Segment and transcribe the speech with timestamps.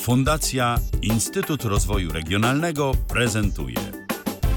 [0.00, 3.76] Fundacja Instytut Rozwoju Regionalnego prezentuje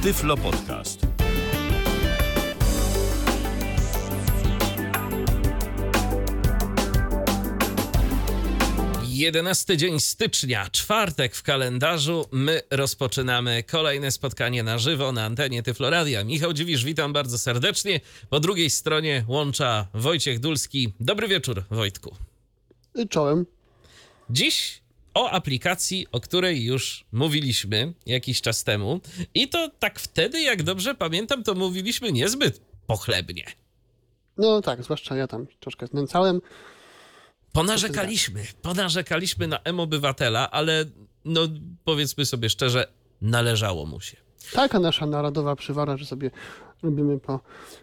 [0.04, 1.08] Tyflo Podcast.
[9.04, 12.26] Jedenasty dzień stycznia, czwartek w kalendarzu.
[12.32, 16.24] My rozpoczynamy kolejne spotkanie na żywo na antenie Tyfloradia.
[16.24, 18.00] Michał Dziwisz, witam bardzo serdecznie.
[18.30, 20.94] Po drugiej stronie łącza Wojciech Dulski.
[21.00, 22.16] Dobry wieczór, Wojtku.
[23.10, 23.46] Czołem.
[24.30, 24.83] Dziś
[25.14, 29.00] o aplikacji, o której już mówiliśmy jakiś czas temu.
[29.34, 33.46] I to tak wtedy, jak dobrze pamiętam, to mówiliśmy niezbyt pochlebnie.
[34.38, 36.42] No tak, zwłaszcza ja tam troszkę znęcałem.
[37.52, 40.86] Ponarzekaliśmy, ponarzekaliśmy na M-Obywatela, ale
[41.26, 41.42] no
[41.84, 42.88] powiedzmy sobie szczerze,
[43.22, 44.18] należało mu się.
[44.54, 46.32] Taka nasza narodowa przywara, że sobie
[46.84, 47.40] lubimy po,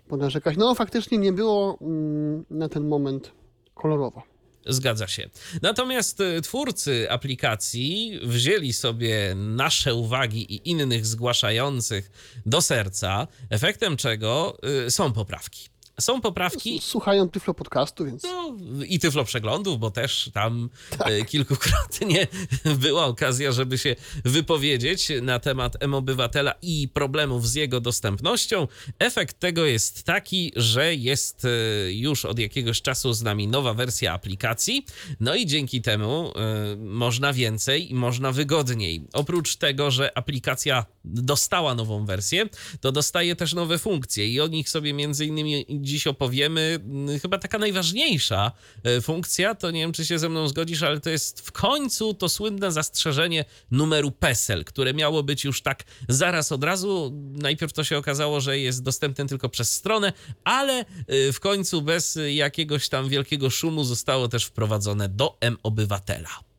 [0.08, 0.56] ponarzekać.
[0.56, 3.32] No faktycznie nie było mm, na ten moment
[3.74, 4.22] kolorowo.
[4.66, 5.30] Zgadza się.
[5.62, 12.10] Natomiast y, twórcy aplikacji wzięli sobie nasze uwagi i innych zgłaszających
[12.46, 15.68] do serca, efektem czego y, są poprawki.
[16.00, 18.56] Są poprawki Słuchają Tyflo podcastu, więc no,
[18.88, 22.26] i tyflo przeglądów, bo też tam e, kilkukrotnie
[22.82, 28.68] była okazja, żeby się wypowiedzieć na temat M-Obywatela i problemów z jego dostępnością.
[28.98, 31.48] Efekt tego jest taki, że jest e,
[31.92, 34.86] już od jakiegoś czasu z nami nowa wersja aplikacji,
[35.20, 39.04] no i dzięki temu e, można więcej i można wygodniej.
[39.12, 42.48] Oprócz tego, że aplikacja dostała nową wersję,
[42.80, 46.80] to dostaje też nowe funkcje i o nich sobie między innymi dziś opowiemy.
[47.22, 48.52] Chyba taka najważniejsza
[48.84, 52.14] e, funkcja, to nie wiem, czy się ze mną zgodzisz, ale to jest w końcu
[52.14, 57.12] to słynne zastrzeżenie numeru PESEL, które miało być już tak zaraz od razu.
[57.32, 60.12] Najpierw to się okazało, że jest dostępne tylko przez stronę,
[60.44, 60.84] ale e,
[61.32, 66.49] w końcu bez jakiegoś tam wielkiego szumu zostało też wprowadzone do M-Obywatela.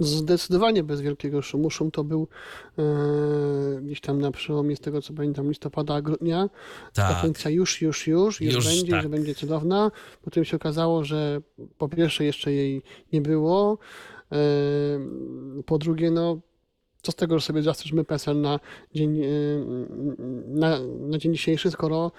[0.00, 1.70] Zdecydowanie bez wielkiego szumu.
[1.70, 2.28] Szum to był
[2.78, 2.82] e,
[3.82, 6.50] gdzieś tam na przełomie, z tego co pamiętam, listopada, grudnia.
[6.94, 7.22] Ta Tak.
[7.22, 9.02] funkcja już, już, już, już, Już, będzie, tak.
[9.02, 9.90] że będzie cudowna.
[10.22, 11.40] Potem się okazało, że
[11.78, 13.78] po pierwsze jeszcze jej nie było.
[14.32, 14.36] E,
[15.66, 16.40] po drugie, no
[17.02, 18.60] co z tego, że sobie zastrzeżmy PESEL na
[18.94, 19.28] dzień, e,
[20.46, 22.12] na, na dzień dzisiejszy, skoro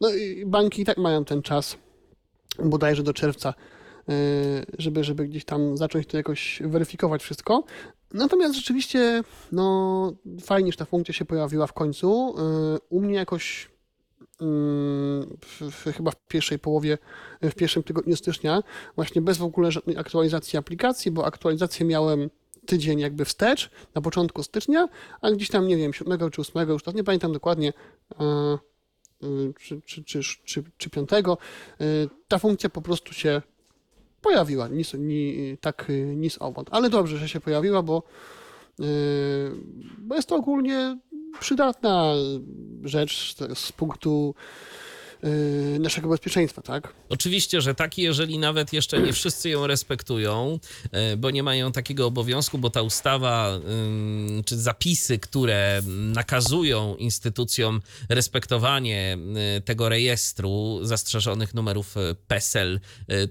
[0.00, 1.76] no, i banki i tak mają ten czas,
[2.64, 3.54] bodajże do czerwca,
[4.78, 7.64] żeby, żeby gdzieś tam zacząć to jakoś weryfikować wszystko.
[8.12, 9.22] Natomiast rzeczywiście,
[9.52, 10.12] no
[10.42, 12.34] fajnie, że ta funkcja się pojawiła w końcu.
[12.38, 13.68] E, U mnie jakoś
[14.40, 16.98] mm, w, chyba w pierwszej połowie,
[17.42, 18.62] w pierwszym tygodniu stycznia,
[18.96, 22.30] właśnie bez w ogóle żadnej aktualizacji aplikacji, bo aktualizację miałem
[22.66, 24.88] tydzień jakby wstecz, na początku stycznia,
[25.20, 27.72] a gdzieś tam, nie wiem, 7 czy 8, już teraz nie pamiętam dokładnie,
[28.12, 28.14] y,
[29.60, 33.42] czy, czy, czy, czy, czy 5, y, ta funkcja po prostu się
[34.22, 36.68] pojawiła, nic, ni, tak y, nic owąd.
[36.72, 38.02] Ale dobrze, że się pojawiła, bo,
[38.80, 38.84] y,
[39.98, 40.98] bo jest to ogólnie
[41.40, 42.14] przydatna
[42.84, 44.34] rzecz z, punktu
[45.80, 46.94] naszego bezpieczeństwa, tak?
[47.08, 50.58] Oczywiście, że tak, jeżeli nawet jeszcze nie wszyscy ją respektują,
[50.92, 57.80] e, bo nie mają takiego obowiązku, bo ta ustawa ym, czy zapisy, które nakazują instytucjom
[58.08, 59.18] respektowanie
[59.58, 61.94] y, tego rejestru zastrzeżonych numerów
[62.26, 62.80] PESEL,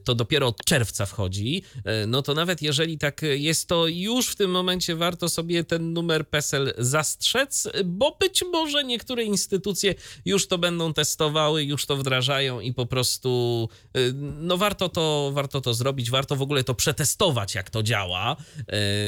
[0.03, 1.63] to dopiero od czerwca wchodzi,
[2.07, 6.29] no to nawet jeżeli tak jest, to już w tym momencie warto sobie ten numer
[6.29, 9.95] PESEL zastrzec, bo być może niektóre instytucje
[10.25, 15.61] już to będą testowały, już to wdrażają i po prostu y, no warto to, warto
[15.61, 18.35] to zrobić, warto w ogóle to przetestować, jak to działa,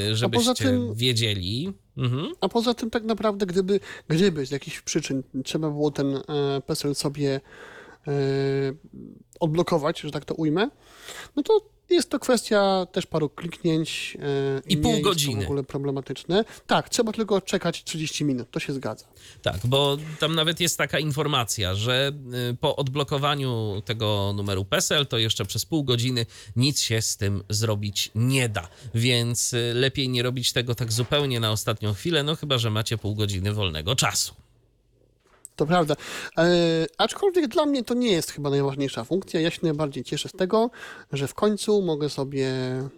[0.09, 1.73] y, żebyście tym- wiedzieli.
[1.97, 2.33] Mhm.
[2.41, 6.21] A poza tym tak naprawdę, gdyby, gdyby z jakichś przyczyn trzeba było ten e,
[6.65, 7.41] PESEL sobie
[8.07, 8.11] e,
[9.39, 10.69] odblokować, że tak to ujmę,
[11.35, 11.61] no to
[11.95, 14.17] jest to kwestia też paru kliknięć.
[14.19, 15.35] e, I nie pół godziny.
[15.35, 16.45] to w ogóle problematyczne.
[16.67, 19.05] Tak, trzeba tylko czekać 30 minut, to się zgadza.
[19.41, 22.11] Tak, bo tam nawet jest taka informacja, że
[22.51, 26.25] y, po odblokowaniu tego numeru PESEL to jeszcze przez pół godziny
[26.55, 28.67] nic się z tym zrobić nie da.
[28.95, 32.97] Więc y, lepiej nie robić tego tak zupełnie na ostatnią chwilę, no chyba, że macie
[32.97, 34.33] pół godziny wolnego czasu.
[35.61, 35.95] To prawda.
[36.37, 36.45] E,
[36.97, 39.41] aczkolwiek dla mnie to nie jest chyba najważniejsza funkcja.
[39.41, 40.69] Ja się najbardziej cieszę z tego,
[41.11, 42.49] że w końcu mogę sobie,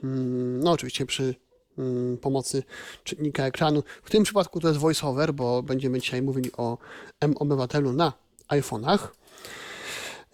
[0.04, 1.36] mm, no oczywiście przy
[1.77, 2.63] mm, pomocy
[3.04, 6.77] czytnika ekranu, w tym przypadku to jest voiceover, bo będziemy dzisiaj mówili o
[7.19, 8.13] M-Obywatelu na
[8.48, 9.00] iPhone'ach,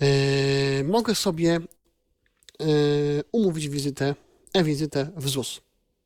[0.02, 1.56] e, mogę sobie
[2.62, 2.66] e,
[3.31, 4.16] umówić wizytę,
[4.54, 5.62] e-wizytę w ZUS.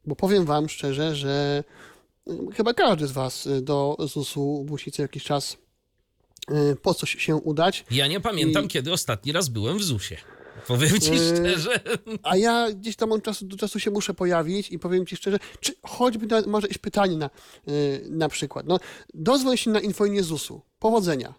[0.05, 1.63] Bo powiem Wam szczerze, że
[2.27, 5.62] mm, chyba każdy z Was y, do ZUS-u musi co jakiś czas
[6.81, 7.85] po coś się udać.
[7.91, 10.19] Ja nie pamiętam, I- kiedy ostatni raz byłem w ZUS-ie.
[10.67, 11.79] Powiem ci Yy, szczerze.
[12.23, 15.39] A ja gdzieś tam od czasu do czasu się muszę pojawić i powiem ci szczerze,
[15.59, 17.29] czy choćby na, może jakieś pytanie na,
[17.67, 17.73] yy,
[18.09, 18.65] na przykład.
[18.67, 18.79] No,
[19.13, 20.61] dozwoń się na infolinie ZUS-u.
[20.79, 21.33] Powodzenia.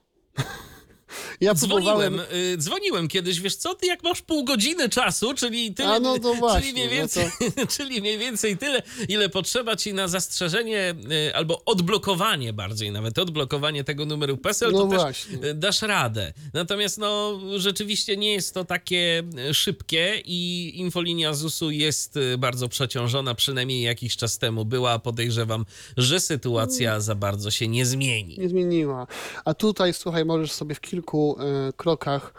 [1.40, 2.14] Ja próbowałem...
[2.14, 6.00] Dzwoniłem, y, dzwoniłem kiedyś, wiesz co, ty jak masz pół godziny czasu, czyli tyle, A,
[6.00, 7.28] no to właśnie, czyli, mniej no więcej,
[7.76, 10.94] czyli mniej więcej tyle, ile potrzeba ci na zastrzeżenie
[11.28, 15.38] y, albo odblokowanie bardziej nawet, odblokowanie tego numeru PESEL, No to właśnie.
[15.38, 16.32] też y, dasz radę.
[16.52, 22.69] Natomiast no rzeczywiście nie jest to takie y, szybkie i infolinia ZUS-u jest y, bardzo
[22.69, 24.99] przeciążona, przynajmniej jakiś czas temu była.
[24.99, 25.64] Podejrzewam,
[25.96, 28.38] że sytuacja za bardzo się nie zmieni.
[28.38, 29.06] nie zmieniła.
[29.44, 32.34] A tutaj, słuchaj, możesz sobie w kilku e, krokach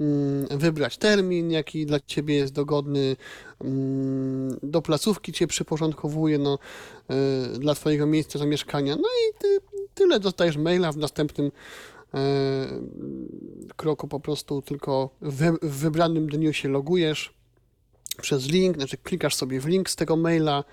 [0.00, 3.16] mm, wybrać termin, jaki dla ciebie jest dogodny,
[3.60, 6.58] mm, do placówki cię przyporządkowuje, no,
[7.08, 8.96] e, dla twojego miejsca zamieszkania.
[8.96, 9.58] No i ty,
[9.94, 11.52] tyle dostajesz maila w następnym
[12.14, 12.20] e,
[13.76, 17.34] kroku po prostu tylko w wybranym dniu się logujesz
[18.22, 20.64] przez link, znaczy klikasz sobie w link z tego maila,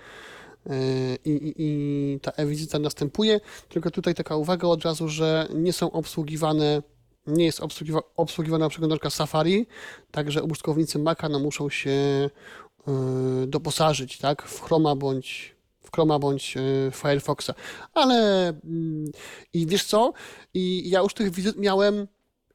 [1.24, 3.40] i, i, i ta e-wizyta następuje.
[3.68, 6.82] Tylko tutaj taka uwaga od razu, że nie są obsługiwane,
[7.26, 9.66] nie jest obsługiwa, obsługiwana przeglądarka Safari,
[10.10, 16.56] także użytkownicy Maca no, muszą się y, doposażyć tak, w Chroma bądź w Chroma bądź
[16.56, 17.50] y, Firefoxa.
[17.94, 19.04] Ale mm,
[19.52, 20.12] i wiesz co?
[20.54, 22.08] I ja już tych wizyt miałem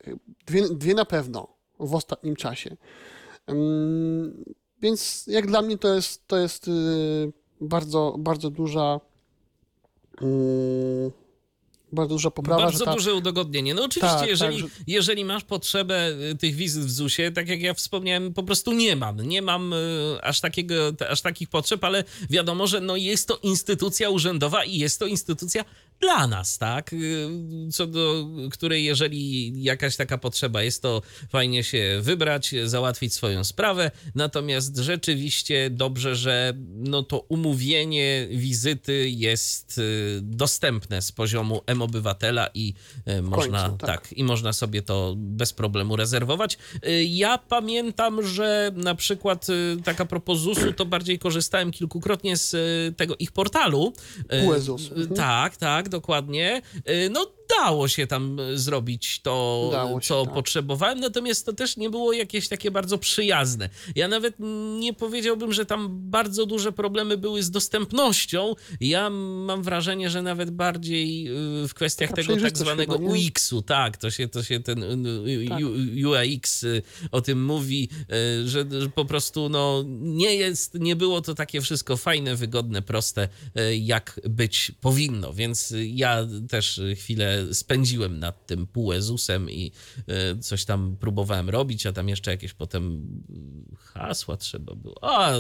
[0.07, 1.47] y, dwie, dwie na pewno
[1.79, 2.77] w ostatnim czasie.
[3.49, 4.45] Ym,
[4.81, 6.69] Więc jak dla mnie to jest, to jest
[7.61, 8.99] bardzo, bardzo duża
[10.21, 11.11] mm,
[11.95, 13.73] bardzo duża poprawa, Bardzo ta, duże udogodnienie.
[13.73, 17.47] No oczywiście, Tak, jeżeli, tak, że- jeżeli masz potrzebę y, tych wizyt w ZUS-ie, tak
[17.47, 19.21] jak ja wspomniałem, po prostu nie mam.
[19.21, 19.77] Nie mam y,
[20.21, 20.75] aż, takiego,
[21.09, 25.65] aż takich potrzeb, ale wiadomo, że no jest to instytucja urzędowa i jest to instytucja
[26.01, 26.93] dla nas, tak?
[26.93, 27.29] Y,
[27.71, 33.91] Co do której, jeżeli jakaś taka potrzeba jest, to fajnie się wybrać, załatwić swoją sprawę.
[34.15, 42.73] Natomiast rzeczywiście dobrze, że no to umówienie wizyty jest y, dostępne z poziomu M-Obywatela i
[43.07, 43.79] y, można, tak.
[43.79, 46.57] tak, i można sobie to bez problemu rezerwować.
[47.07, 49.47] Ja pamiętam, że na przykład
[49.83, 52.55] taka propos ZUS-u, to bardziej korzystałem kilkukrotnie z
[52.97, 53.93] tego ich portalu.
[54.45, 54.91] PUE-ZUS.
[54.91, 55.15] y, Mhm.
[55.57, 56.61] Tak, tak, dokładnie.
[56.89, 59.71] Y, No dało się tam y, zrobić to,
[60.03, 60.33] co tak.
[60.33, 63.69] potrzebowałem, natomiast to też nie było jakieś takie bardzo przyjazne.
[63.95, 64.35] Ja nawet
[64.79, 68.55] nie powiedziałbym, że tam bardzo duże problemy były z dostępnością.
[68.79, 71.27] Ja mam wrażenie, że nawet bardziej
[71.63, 72.95] y, w kwestiach Taka tego tak zwanego?
[72.95, 75.05] UX-u, tak, to się, to się ten
[75.49, 75.59] Tak.
[76.05, 76.81] UX y,
[77.11, 77.89] o tym mówi,
[78.45, 83.29] że, że po prostu no, nie jest, nie było to takie wszystko fajne, wygodne, proste,
[83.79, 89.71] jak być powinno, więc ja też chwilę spędziłem nad tym PUEZUS-em i
[90.33, 93.07] y, coś tam próbowałem robić, a tam jeszcze jakieś potem
[93.77, 94.95] hasła trzeba było.
[95.01, 95.33] A,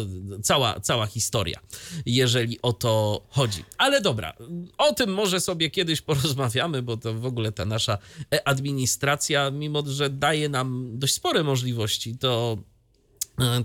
[0.43, 1.59] cała, cała historia,
[2.05, 3.63] jeżeli o to chodzi.
[3.77, 4.33] Ale dobra,
[4.77, 7.97] o tym może sobie kiedyś porozmawiamy, bo to w ogóle ta nasza
[8.45, 12.74] administracja, mimo że daje nam dość spore możliwości, to e,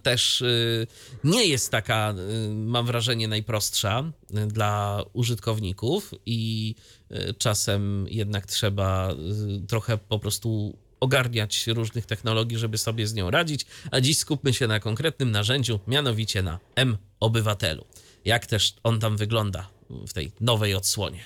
[0.03, 0.87] też y,
[1.25, 2.15] nie jest taka,
[2.47, 4.13] y, mam wrażenie, najprostsza
[4.47, 6.75] dla użytkowników i
[7.39, 9.15] czasem jednak trzeba
[9.69, 14.67] trochę po prostu ogarniać różnych technologii, żeby sobie z nią radzić, a dziś skupmy się
[14.67, 17.85] na konkretnym narzędziu, mianowicie na M-Obywatelu.
[18.25, 21.25] Jak też on tam wygląda w tej nowej odsłonie.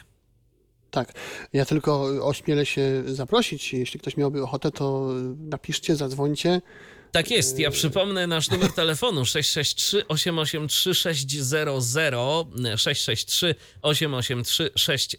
[0.90, 1.12] Tak.
[1.52, 3.72] Ja tylko ośmielę się zaprosić.
[3.72, 5.08] Jeśli ktoś miałby ochotę, to
[5.38, 6.60] napiszcie, zadzwońcie.
[7.14, 11.28] Tak jest, ja przypomnę nasz numer telefonu 663 883 600
[12.76, 15.18] 663 883 600.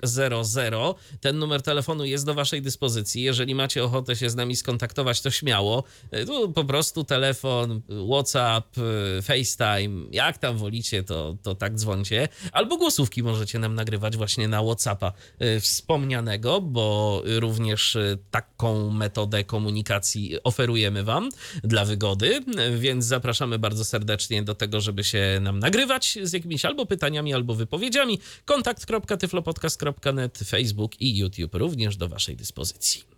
[1.22, 3.24] Ten numer telefonu jest do waszej dyspozycji.
[3.24, 5.84] Jeżeli macie ochotę się z nami skontaktować, to śmiało.
[6.26, 8.76] Tu po prostu telefon, WhatsApp,
[9.24, 12.28] FaceTime, jak tam wolicie, to, to tak dzwońcie.
[12.52, 17.98] Albo głosówki możecie nam nagrywać właśnie na WhatsAppa y, wspomnianego, bo również
[18.32, 21.30] taką metodę komunikacji oferujemy wam
[21.64, 22.40] dla wygody,
[22.78, 27.56] więc zapraszamy bardzo serdecznie do tego, żeby się nam nagrywać z jakimiś albo pytaniami, albo
[27.56, 28.20] wypowiedziami.
[28.46, 33.16] kontakt.tyflopodcast.net, Facebook i YouTube również do waszej dyspozycji.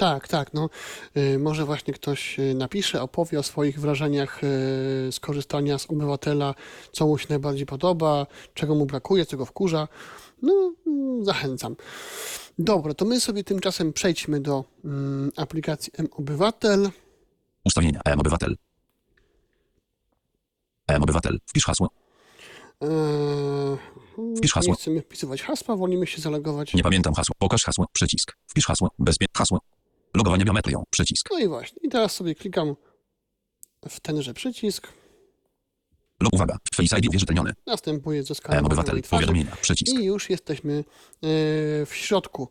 [0.00, 0.54] Tak, tak.
[0.54, 0.70] No,
[1.16, 4.46] y, może właśnie ktoś y, napisze, opowie o swoich wrażeniach y,
[5.12, 6.54] z korzystania z obywatela,
[6.92, 9.88] co mu się najbardziej podoba, czego mu brakuje, co go wkurza.
[10.42, 11.76] No, mm, zachęcam.
[12.58, 16.90] Dobra, to my sobie tymczasem przejdźmy do mm, aplikacji M-Obywatel.
[17.64, 18.00] Ustawienia.
[18.04, 18.56] M-Obywatel.
[20.88, 21.38] M-Obywatel.
[21.46, 21.90] Wpisz hasło.
[22.80, 22.88] Eee,
[24.36, 24.72] Wpisz hasło.
[24.72, 26.74] Nie chcemy wpisywać hasła, wolimy się zalogować.
[26.74, 27.34] Nie pamiętam hasło.
[27.38, 27.86] Pokaż hasło.
[27.92, 28.36] Przycisk.
[28.46, 28.90] Wpisz hasło.
[28.98, 29.26] Bezpie...
[29.36, 29.60] Hasło.
[30.16, 30.82] Logowanie biometrią.
[30.90, 31.28] Przycisk.
[31.32, 31.78] No i właśnie.
[31.82, 32.74] I teraz sobie klikam
[33.88, 34.88] w tenże przycisk.
[36.22, 36.56] Log uwaga.
[36.74, 37.52] Face ID uwierzytelniony.
[37.66, 38.92] Następuje zeskanowanie M-Obywatel.
[38.92, 39.56] mojej twarzy Powiadomienia.
[39.60, 39.98] Przycisk.
[39.98, 40.84] i już jesteśmy e,
[41.86, 42.48] w środku.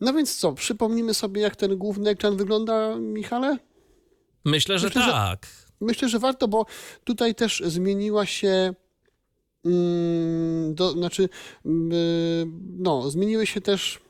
[0.00, 3.58] No więc co, przypomnimy sobie, jak ten główny ekran wygląda, Michale?
[4.46, 5.46] Myślę, że Myślę, że- tak.
[5.80, 6.66] Myślę, że warto, bo
[7.04, 8.74] tutaj też zmieniła się.
[9.64, 11.28] mm, Do, znaczy,
[11.66, 11.90] mm,
[12.78, 14.00] no, zmieniły się też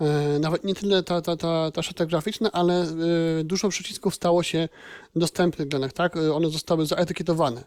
[0.00, 4.42] e, nawet nie tyle ta, ta, ta, ta szata graficzna, ale e, dużo przycisków stało
[4.42, 4.68] się
[5.16, 6.16] dostępnych dla nas, tak?
[6.16, 7.64] One zostały zaetykietowane.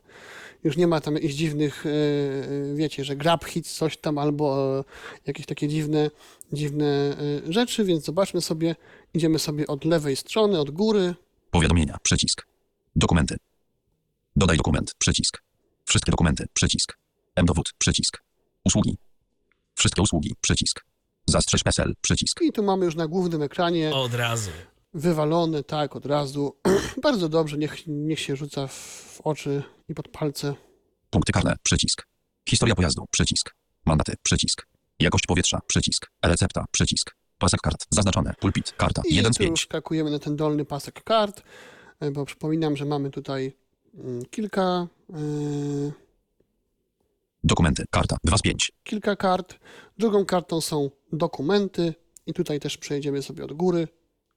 [0.64, 1.90] Już nie ma tam jakichś dziwnych, e,
[2.76, 4.84] wiecie, że grab hits, coś tam, albo
[5.28, 6.10] jakieś takie dziwne,
[6.54, 7.16] dziwne
[7.50, 8.76] rzeczy, więc zobaczmy sobie,
[9.14, 11.16] idziemy sobie od lewej strony, od góry,
[11.52, 11.98] Powiadomienia.
[12.04, 12.48] Przycisk.
[12.96, 13.38] Dokumenty.
[14.36, 14.94] Dodaj dokument.
[14.98, 15.42] Przycisk.
[15.86, 16.46] Wszystkie dokumenty.
[16.54, 16.98] Przycisk.
[17.36, 17.74] M-dowód.
[17.78, 18.24] Przycisk.
[18.66, 18.98] Usługi.
[19.76, 20.36] Wszystkie usługi.
[20.42, 20.86] Przycisk.
[21.28, 21.94] Zastrzeż PESEL.
[22.02, 22.42] Przycisk.
[22.42, 24.52] I tu mamy już na głównym ekranie Od razu.
[24.94, 26.58] wywalone, tak, od razu.
[27.04, 30.56] Bardzo dobrze, niech, niech się rzuca w, w oczy i pod palce.
[31.10, 31.56] Punkty karne.
[31.64, 32.08] Przycisk.
[32.50, 33.06] Historia pojazdu.
[33.12, 33.56] Przycisk.
[33.86, 34.14] Mandaty.
[34.24, 34.68] Przycisk.
[35.00, 35.60] Jakość powietrza.
[35.68, 36.12] Przycisk.
[36.26, 36.66] Recepta.
[36.72, 37.16] Przycisk.
[37.38, 37.86] Pasek kart.
[37.90, 38.34] Zaznaczone.
[38.40, 38.74] Pulpit.
[38.78, 39.02] Karta.
[39.10, 39.62] I 1 z tu 5.
[39.62, 41.44] wskakujemy na ten dolny pasek kart,
[42.00, 43.54] e, bo przypominam, że mamy tutaj
[43.96, 45.92] mm, kilka, e,
[47.44, 47.86] Dokumenty.
[47.92, 48.18] Karta.
[48.24, 48.72] 2 z 5.
[48.84, 49.60] kilka kart.
[49.98, 51.94] Drugą kartą są dokumenty
[52.26, 53.88] i tutaj też przejdziemy sobie od góry.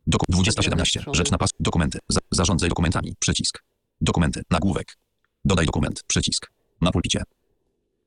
[0.07, 1.01] Doku 2017.
[1.01, 1.17] strony.
[1.17, 1.51] Rzecz na pas.
[1.61, 1.99] Dokumenty.
[2.09, 3.15] Za zarządzaj dokumentami.
[3.19, 3.63] Przycisk.
[4.01, 4.43] Dokumenty.
[4.51, 4.97] Nagłówek.
[5.45, 6.03] Dodaj dokument.
[6.07, 6.53] Przycisk.
[6.81, 7.23] Na pulpicie.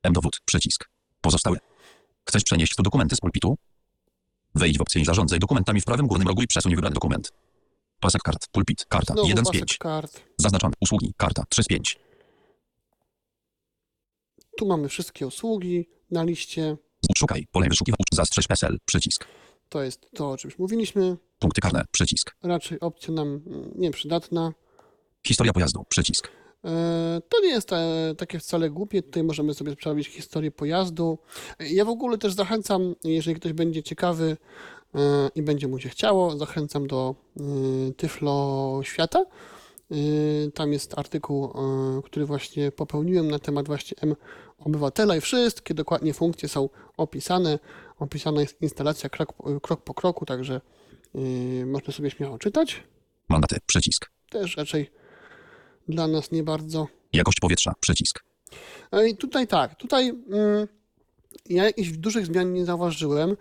[0.02, 0.40] M-dowód.
[0.44, 0.88] Przycisk.
[1.20, 1.58] Pozostałe.
[2.28, 3.58] Chcesz przenieść tu dokumenty z pulpitu?
[4.54, 7.32] Wejdź w opcję Zarządzaj dokumentami w prawym górnym rogu i przesuń wybrany dokument.
[8.00, 8.48] Pasek kart.
[8.52, 8.84] Pulpit.
[8.88, 9.14] Karta.
[9.14, 9.78] Znowu 1 z pasek 5.
[9.78, 10.22] kart.
[10.38, 10.74] Zaznaczone.
[10.80, 11.14] Usługi.
[11.16, 11.44] Karta.
[11.48, 11.98] 3 z 5.
[14.58, 16.76] Tu mamy wszystkie usługi na liście.
[17.16, 17.46] Szukaj.
[17.52, 18.04] Pole wyszukiwania.
[18.12, 18.78] Zastrzeż PESEL.
[18.84, 19.26] Przycisk.
[19.68, 21.16] To jest to, o czym już mówiliśmy.
[21.38, 21.84] Punkty karne.
[21.90, 22.36] Przycisk.
[22.42, 24.52] Raczej opcja nam mm, nieprzydatna.
[25.26, 25.84] Historia pojazdu.
[25.88, 26.39] Przycisk.
[26.64, 27.70] E, To nie jest
[28.18, 29.02] takie wcale głupie.
[29.02, 31.18] Tutaj możemy sobie sprawdzić historię pojazdu.
[31.60, 34.36] Ja w ogóle też zachęcam, jeżeli ktoś będzie ciekawy
[34.94, 34.98] e,
[35.34, 37.42] i będzie mu się chciało, zachęcam do e,
[37.92, 39.24] Tyflo Świata.
[40.54, 41.52] Tam jest artykuł,
[42.04, 44.16] który właśnie popełniłem na temat właśnie M
[44.58, 47.58] obywatela i wszystkie dokładnie funkcje są opisane.
[47.98, 50.60] Opisana jest instalacja krok, krok po kroku, także
[51.66, 52.82] można sobie śmiało czytać.
[53.28, 53.56] Mandaty.
[53.66, 54.10] Przycisk.
[54.30, 54.90] Też raczej
[55.90, 56.86] dla nas nie bardzo.
[57.12, 57.72] Jakość powietrza.
[57.80, 58.24] Przycisk.
[58.92, 60.68] No i tutaj tak, tutaj mm,
[61.48, 63.36] ja jakichś dużych zmian nie zauważyłem.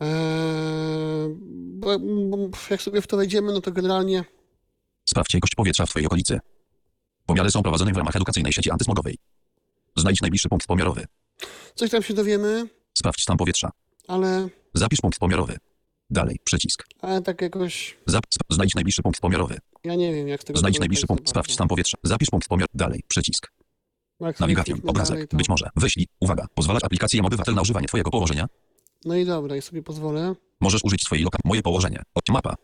[0.00, 2.36] Eee, bo, bo
[2.70, 4.24] jak sobie w to wejdziemy, no to generalnie
[5.08, 6.40] Sprawdź jakość powietrza w Twojej okolicy.
[7.26, 9.18] Pomiary są prowadzone w ramach edukacyjnej sieci antysmogowej.
[9.96, 11.04] Znajdź najbliższy punkt pomiarowy.
[11.74, 12.68] coś tam się dowiemy,
[12.98, 13.70] Sprawdź stan powietrza.
[14.08, 15.56] ale, Zapisz punkt pomiarowy.
[16.10, 16.86] Dalej, przycisk.
[17.00, 19.58] ale tak jakoś, Zap znajdź najbliższy punkt pomiarowy.
[19.84, 21.28] ja nie wiem jak z tego Znajdź najbliższy punkt.
[21.28, 21.98] Sprawdź stan powietrza.
[22.02, 22.72] Zapisz punkt pomiarowy.
[22.74, 23.52] Dalej, przycisk.
[24.40, 25.14] Nawigacją, obrazek.
[25.14, 25.68] dalej, to- Być może.
[25.76, 26.06] Wyślij.
[26.20, 26.46] Uwaga.
[26.54, 28.46] Pozwalać aplikacji obywatel na używanie Twojego położenia.
[29.04, 30.34] No i dobra, i sobie pozwolę.
[30.60, 31.38] Możesz użyć swojej loka.
[31.44, 32.02] Moje położenie.
[32.28, 32.54] Mapa.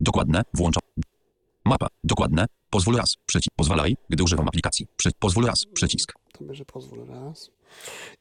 [0.00, 0.42] Dokładne.
[0.54, 0.82] Włączam.
[1.64, 1.86] Mapa.
[2.04, 2.46] Dokładne.
[2.70, 3.14] Pozwól raz.
[3.26, 3.50] Przycisk.
[3.56, 4.86] Pozwalaj, gdy używam aplikacji.
[4.96, 5.10] Przy...
[5.18, 5.64] Pozwól raz.
[5.72, 6.12] Przycisk.
[6.32, 7.50] To będzie pozwól raz.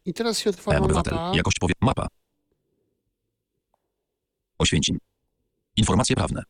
[0.06, 1.32] I teraz się otwarła mapa.
[1.36, 1.74] Jakość powie...
[1.82, 2.08] Mapa.
[4.60, 4.98] Oświęcim.
[5.78, 6.44] Informacje prawne.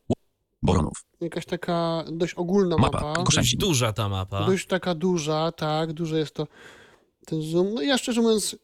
[0.62, 1.04] Boronów.
[1.20, 3.00] Jakaś taka dość ogólna Mapa.
[3.00, 3.22] mapa.
[3.22, 4.46] Dość duża ta mapa.
[4.46, 6.46] Dość taka duża, tak, duże jest to
[7.26, 7.74] ten zoom.
[7.74, 8.56] No i ja szczerze mówiąc,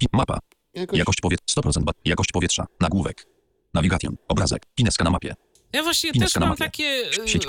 [0.00, 0.38] I mapa.
[0.74, 1.60] jakoś Jakość powietrza.
[1.60, 2.66] 100% ba- Jakość powietrza.
[2.80, 3.26] Nagłówek.
[3.74, 4.16] Navigation.
[4.28, 4.66] Obrazek.
[4.74, 5.34] Pineska na mapie.
[5.72, 6.84] Ja właśnie też mam takie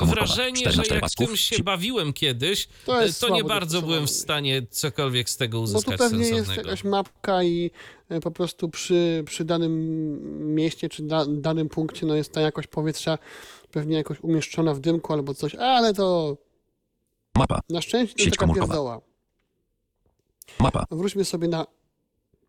[0.01, 1.27] e, wrażenie, że jak pasków.
[1.27, 5.29] tym się Si- bawiłem kiedyś, To e, jest to nie bardzo byłem w stanie cokolwiek
[5.29, 6.69] z tego No uzyskać tu pewnie jest sensownego.
[6.69, 7.71] jakaś mapka i
[8.09, 12.67] e, po prostu przy, przy danym mieście czy da, danym punkcie no jest ta jakość
[12.67, 13.17] powietrza
[13.71, 16.37] pewnie jakoś umieszczona w dymku albo coś, ale to
[17.35, 17.59] Mapa.
[17.69, 19.01] na szczęście to Sieć taka pierdoła.
[20.59, 20.85] Mapa.
[20.91, 21.65] Wróćmy sobie na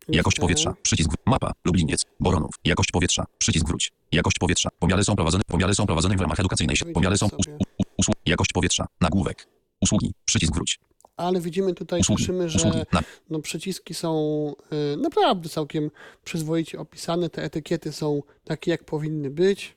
[0.07, 0.75] Jakość powietrza.
[0.83, 1.11] Przycisk.
[1.11, 1.51] w- Mapa.
[1.65, 2.05] Lubliniec.
[2.19, 2.51] Boronów.
[2.65, 3.25] Jakość powietrza.
[3.37, 3.91] Przycisk wróć.
[4.11, 4.69] Jakość powietrza.
[4.79, 5.43] Pomiary są prowadzone.
[5.47, 6.77] Pomiary są prowadzone w ramach edukacyjnej.
[6.93, 7.25] Pomiary są.
[7.25, 7.45] Us,
[7.97, 8.15] usług.
[8.25, 8.87] Jakość powietrza.
[9.01, 9.47] Nagłówek.
[9.81, 10.13] Usługi.
[10.25, 10.79] Przycisk wróć.
[11.17, 12.23] Ale widzimy tutaj, Usługi.
[12.23, 12.77] słyszymy, Usługi.
[12.77, 14.15] że Na, no, przyciski są
[14.93, 15.91] y, naprawdę całkiem
[16.23, 19.75] przyzwoicie opisane, te etykiety są takie jak powinny być.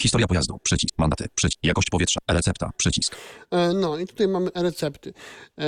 [0.00, 0.58] Historia pojazdu.
[0.62, 0.98] Przycisk.
[0.98, 1.28] Mandaty.
[1.34, 1.58] Przycisk.
[1.62, 2.20] Jakość powietrza.
[2.28, 2.70] Recepta.
[2.76, 3.16] Przycisk.
[3.50, 5.14] E, No i tutaj mamy recepty.
[5.58, 5.64] E,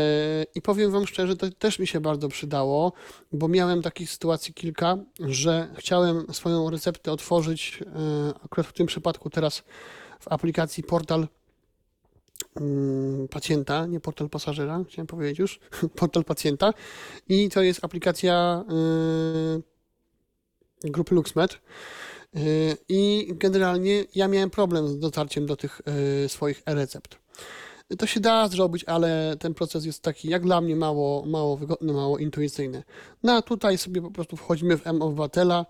[0.54, 2.92] I powiem Wam szczerze, to też mi się bardzo przydało,
[3.32, 9.30] bo miałem takich sytuacji kilka, że chciałem swoją receptę otworzyć, e, akurat w tym przypadku
[9.30, 9.62] teraz
[10.20, 11.28] w aplikacji portal
[12.56, 15.60] mm, pacjenta, nie portal pasażera, chciałem powiedzieć już,
[15.96, 16.72] portal pacjenta
[17.28, 18.64] i to jest aplikacja
[20.84, 21.60] grupy LuxMed.
[22.36, 22.40] E,
[22.88, 25.80] I generalnie ja miałem problem z dotarciem do tych
[26.24, 27.18] e, swoich e-recept.
[27.98, 31.92] To się da zrobić, ale ten proces jest taki, jak dla mnie, mało, mało wygodny,
[31.92, 32.82] mało intuicyjny.
[33.22, 35.66] No a tutaj sobie po prostu wchodzimy w M-Obywatela,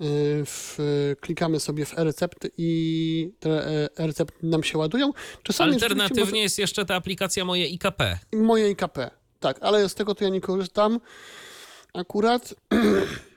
[0.00, 0.04] y,
[0.46, 0.78] w,
[1.20, 3.66] klikamy sobie w e-recepty i te
[3.98, 5.12] e-recepty nam się ładują.
[5.42, 8.18] Czasami Alternatywnie jest jeszcze ta aplikacja moje IKP.
[8.32, 11.00] może- Moje IKP, tak, ale z tego to ja nie korzystam
[11.94, 12.54] akurat.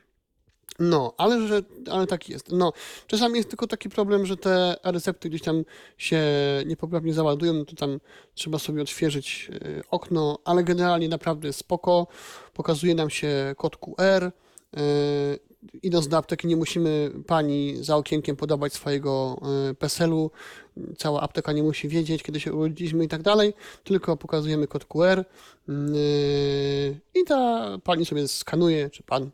[0.80, 2.52] No, ale, że, ale tak jest.
[2.52, 2.74] No,
[3.08, 5.64] czasami jest tylko taki problem, że te recepty gdzieś tam
[5.98, 6.22] się
[6.66, 8.00] niepoprawnie załadują, no to tam
[8.34, 12.08] trzeba sobie odświeżyć y, okno, ale generalnie naprawdę spoko.
[12.54, 14.32] Pokazuje nam się kod QR.
[15.84, 19.42] Idąc do apteki nie musimy pani za okienkiem podawać swojego
[19.72, 20.32] y, PESEL-u.
[20.98, 23.54] Cała apteka nie musi wiedzieć, kiedy się urodziliśmy i tak dalej,
[23.84, 25.24] tylko pokazujemy kod QR
[25.68, 25.76] yy,
[27.16, 29.30] i ta pani sobie skanuje, czy pan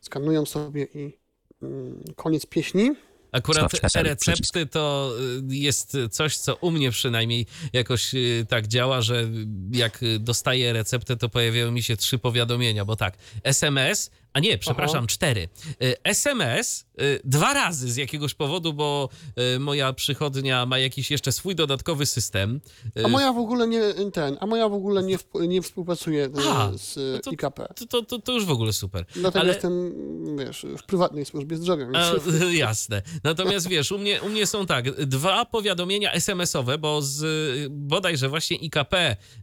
[0.00, 1.18] skanują sobie i
[1.62, 2.90] mm, koniec pieśni.
[3.32, 5.12] Akurat e-recepty to
[5.50, 9.28] y, jest coś, co u mnie przynajmniej jakoś y, tak działa, że
[9.72, 14.98] jak dostaję receptę, to pojawiają mi się trzy powiadomienia, bo tak, SMS, a nie, przepraszam,
[14.98, 15.06] Aha.
[15.06, 15.48] cztery.
[15.82, 19.08] Y, SMS y, dwa razy z jakiegoś powodu, bo
[19.56, 22.60] y, moja przychodnia ma jakiś jeszcze swój dodatkowy system.
[22.98, 23.80] Y, A moja w ogóle nie
[24.12, 27.66] ten, a moja w ogóle nie, nie współpracuje A, z no to- IKP.
[27.76, 29.04] to, to, to, to już w ogóle super.
[29.14, 29.92] Dlatego ale- jestem,
[30.38, 31.86] wiesz, w prywatnej służbie zdrowia.
[31.94, 32.54] A, Więc...
[32.54, 33.02] jasne.
[33.24, 38.28] Natomiast wiesz, u mnie, u mnie są tak, dwa powiadomienia SMS-owe, bo z y, bodajże
[38.28, 38.94] właśnie IKP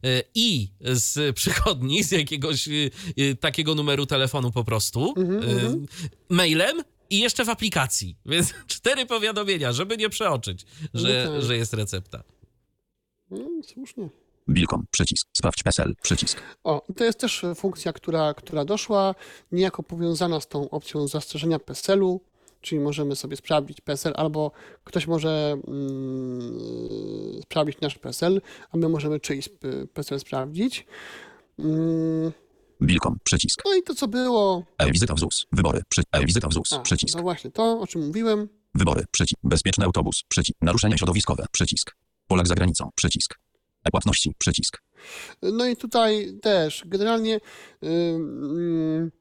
[0.05, 5.77] y, i z przychodni, z jakiegoś y, y, takiego numeru telefonu po prostu, y,
[6.29, 8.15] mailem i jeszcze w aplikacji.
[8.25, 11.41] Więc cztery powiadomienia, żeby nie przeoczyć, że, No tak.
[11.41, 12.23] że jest recepta.
[13.31, 14.09] No, słusznie.
[14.47, 15.27] Wilkom, przycisk.
[15.33, 16.41] Sprawdź PESEL, przycisk.
[16.63, 19.15] O, to jest też e, funkcja, która, która doszła,
[19.51, 22.21] niejako powiązana z tą opcją zastrzeżenia PESEL-u,
[22.61, 24.51] czyli możemy sobie sprawdzić PESEL, albo
[24.83, 30.85] ktoś może mm, sprawdzić nasz PESEL, a my możemy czyjś p- PESEL sprawdzić.
[31.59, 32.31] Mm,
[32.81, 33.61] Wilkom, przycisk.
[33.65, 35.45] no i to, co było, E-wizyta w ZUS.
[35.51, 35.81] Wybory.
[35.89, 36.01] Przy...
[36.11, 36.73] E-wizyta w ZUS.
[36.73, 37.15] a, Przycisk.
[37.17, 39.05] no właśnie to, o czym mówiłem, Wybory.
[39.11, 39.39] Przycisk.
[39.43, 40.23] Bezpieczny autobus.
[40.27, 40.57] Przycisk.
[40.61, 41.45] Naruszenia środowiskowe.
[41.51, 41.95] Przycisk.
[42.27, 42.89] Polak za granicą.
[42.95, 43.39] Przycisk.
[43.83, 44.31] E-płatności.
[44.37, 44.81] Przycisk.
[45.41, 47.39] No i tutaj też generalnie
[47.83, 49.11] ym,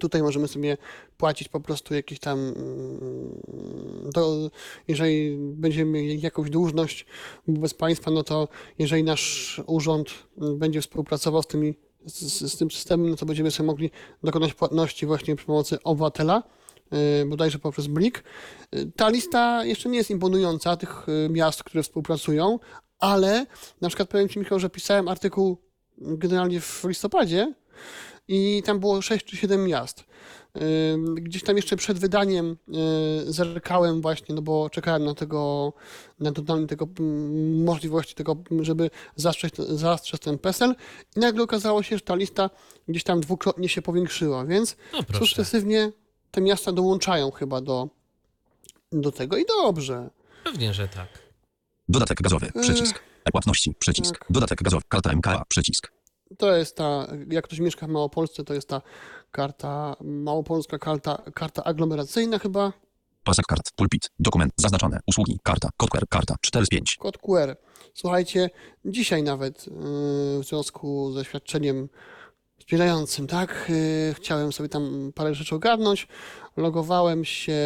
[0.00, 0.76] tutaj możemy sobie
[1.16, 2.54] płacić po prostu jakieś tam,
[4.88, 7.06] jeżeli będziemy mieli jakąś dłużność
[7.48, 10.10] wobec państwa, no to jeżeli nasz urząd
[10.56, 11.74] będzie współpracował z tymi
[12.08, 13.90] z, z tym systemem, no to będziemy sobie mogli
[14.22, 16.42] dokonać płatności właśnie przy pomocy obywatela,
[16.90, 18.24] yy, bodajże poprzez Blik.
[18.72, 22.58] Yy, Ta lista jeszcze nie jest imponująca tych yy, miast, które współpracują,
[22.98, 23.46] ale
[23.80, 25.58] na przykład powiem Ci, Michał, że pisałem artykuł
[25.98, 27.54] generalnie w listopadzie
[28.28, 30.04] i tam było 6 czy 7 miast.
[31.14, 32.56] Gdzieś tam jeszcze przed wydaniem
[33.28, 35.72] y, zerkałem właśnie, no bo czekałem na tego,
[36.20, 36.88] na dodanie tego
[37.64, 40.74] możliwości tego, żeby zastrzec, zastrzec ten PESEL
[41.16, 42.50] i nagle okazało się, że ta lista
[42.88, 45.92] gdzieś tam dwukrotnie się powiększyła, więc No sukcesywnie
[46.30, 47.88] te miasta dołączają chyba do,
[48.92, 50.10] do tego i dobrze.
[50.44, 51.08] Pewnie, że tak.
[51.88, 52.52] Dodatek gazowy.
[52.60, 53.00] Przycisk.
[53.24, 53.74] E-płatności.
[53.78, 54.18] Przycisk.
[54.18, 54.26] tak.
[54.30, 54.82] Dodatek gazowy.
[54.88, 55.44] Karta MKA.
[55.48, 55.97] Przycisk.
[56.38, 58.82] To jest ta, jak ktoś mieszka w Małopolsce, to jest ta
[59.30, 62.72] karta, małopolska karta, karta aglomeracyjna chyba,
[63.28, 63.72] Pasek kart.
[63.76, 64.10] Pulpit.
[64.18, 64.52] Dokument.
[64.56, 65.00] Zaznaczone.
[65.06, 65.38] Usługi.
[65.42, 65.68] Karta.
[65.76, 66.08] Kod QR.
[66.08, 66.36] Karta.
[66.40, 66.96] 4 z 5.
[66.96, 67.56] kod QR.
[67.94, 68.50] Słuchajcie,
[68.84, 69.72] dzisiaj nawet yy,
[70.42, 71.88] w związku ze świadczeniem
[72.58, 76.08] wspierającym, tak, yy, chciałem sobie tam parę rzeczy ogarnąć,
[76.56, 77.58] logowałem się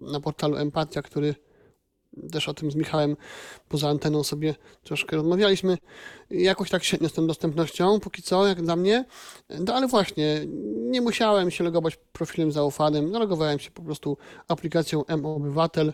[0.00, 1.34] na portalu Empatia, który
[2.32, 3.16] też o tym z Michałem
[3.68, 5.78] poza anteną sobie troszkę rozmawialiśmy.
[6.30, 9.04] Jakoś tak średnio z tą dostępnością, póki co, jak dla mnie.
[9.66, 10.40] No ale właśnie,
[10.90, 14.16] nie musiałem się logować profilem zaufanym, zalogowałem się po prostu
[14.48, 15.92] aplikacją M-Obywatel.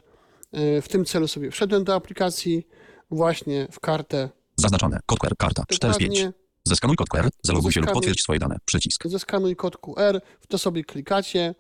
[0.53, 2.67] Yy, W tym celu sobie wszedłem do aplikacji,
[3.11, 4.29] właśnie w kartę.
[4.57, 5.01] Zaznaczone.
[5.07, 5.37] Kod QR.
[5.37, 5.65] Karta.
[5.69, 6.11] 4 z 5.
[6.13, 7.29] Dokładnie Zeskanuj kod QR.
[7.43, 8.57] Zaloguj się lub potwierdź swoje dane.
[8.65, 9.07] Przycisk.
[9.07, 11.55] zeskanuj kod QR, w to sobie klikacie.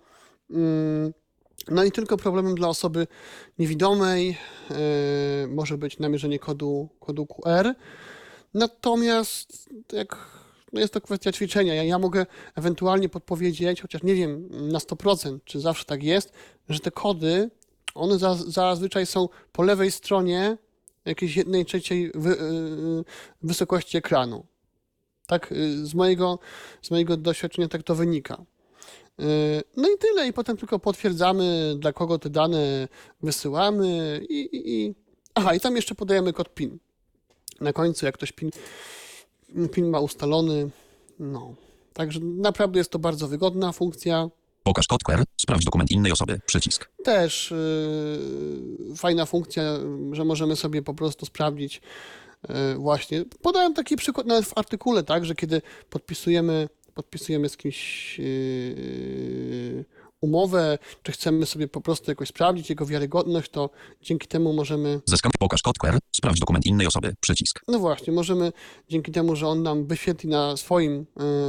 [0.51, 1.13] Mm,
[1.71, 3.07] No i tylko problemem dla osoby
[3.59, 4.77] niewidomej yy,
[5.49, 7.75] może być namierzenie kodu, kodu QR.
[8.55, 10.37] Natomiast jak
[10.73, 11.75] no jest to kwestia ćwiczenia.
[11.75, 16.33] Ja, ja mogę ewentualnie podpowiedzieć, chociaż nie wiem na 100%, czy zawsze tak jest,
[16.69, 17.51] że te kody,
[17.95, 20.59] one za, zazwyczaj są po lewej stronie
[21.05, 23.05] jakiejś jednej trzeciej wy, yy,
[23.43, 24.47] wysokości ekranu.
[25.27, 26.39] Tak, y, z mojego,
[26.83, 28.45] z mojego doświadczenia tak to wynika.
[29.21, 32.89] Y, No i tyle, i potem tylko potwierdzamy, dla kogo te dane
[33.23, 34.95] wysyłamy i, i, i...
[35.35, 36.79] Aha, i tam jeszcze podajemy kod PIN.
[37.61, 38.51] Na końcu, jak ktoś PIN,
[39.73, 40.71] PIN ma ustalony,
[41.19, 41.55] no.
[41.93, 44.29] Także naprawdę jest to bardzo wygodna funkcja.
[44.63, 45.25] Pokaż kod QR.
[45.37, 46.41] Sprawdź dokument innej osoby.
[46.47, 46.91] Przycisk.
[47.05, 47.51] Też
[48.89, 49.63] yy, fajna funkcja,
[50.13, 51.81] że możemy sobie po prostu sprawdzić
[52.49, 53.25] e, właśnie.
[53.43, 59.85] Podałem taki przykład nawet w artykule, tak, że kiedy podpisujemy, podpisujemy z kimś yy,
[60.21, 63.71] umowę, czy chcemy sobie po prostu jakoś sprawdzić jego wiarygodność, to
[64.03, 65.99] dzięki temu możemy Zeskanuj pokaż kod QR.
[66.17, 67.15] Sprawdź dokument innej osoby.
[67.21, 67.61] Przycisk.
[67.69, 68.53] No właśnie, możemy
[68.89, 70.93] dzięki temu, że on nam wyświetli na swoim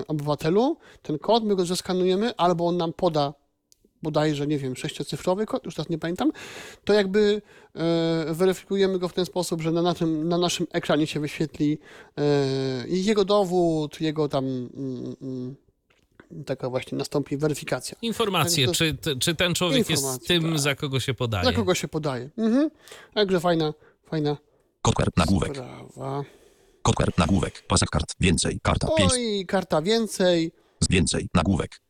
[0.02, 3.34] y, obywatelu ten kod, my go zeskanujemy, albo on nam poda
[4.08, 6.32] bodajże, nie wiem, sześciocyfrowy kod, już teraz nie pamiętam,
[6.86, 7.42] to jakby
[8.30, 11.78] y, weryfikujemy go w ten sposób, że na, na, tym, na naszym ekranie się wyświetli
[12.20, 15.56] y, jego dowód, jego tam mm, mm,
[16.46, 17.98] taka właśnie nastąpi weryfikacja.
[18.02, 20.60] Informacje, Tak, to- czy, czy ten człowiek jest tym, tak.
[20.60, 21.46] za kogo się podaje.
[21.46, 22.30] Za kogo się podaje.
[22.38, 22.70] Mhm.
[23.14, 23.74] Także fajna,
[24.06, 24.38] fajna
[24.82, 25.10] Kod QR.
[25.18, 25.50] Nagłówek.
[25.52, 26.24] sprawa.
[26.82, 27.12] Kod QR.
[27.18, 27.64] Nagłówek.
[27.68, 28.16] Pasek kart.
[28.20, 28.60] Więcej.
[28.64, 28.88] Karta.
[28.98, 29.12] 5.
[29.14, 30.52] Oj, karta więcej.
[30.90, 31.30] Więcej.
[31.34, 31.82] Nagłówek.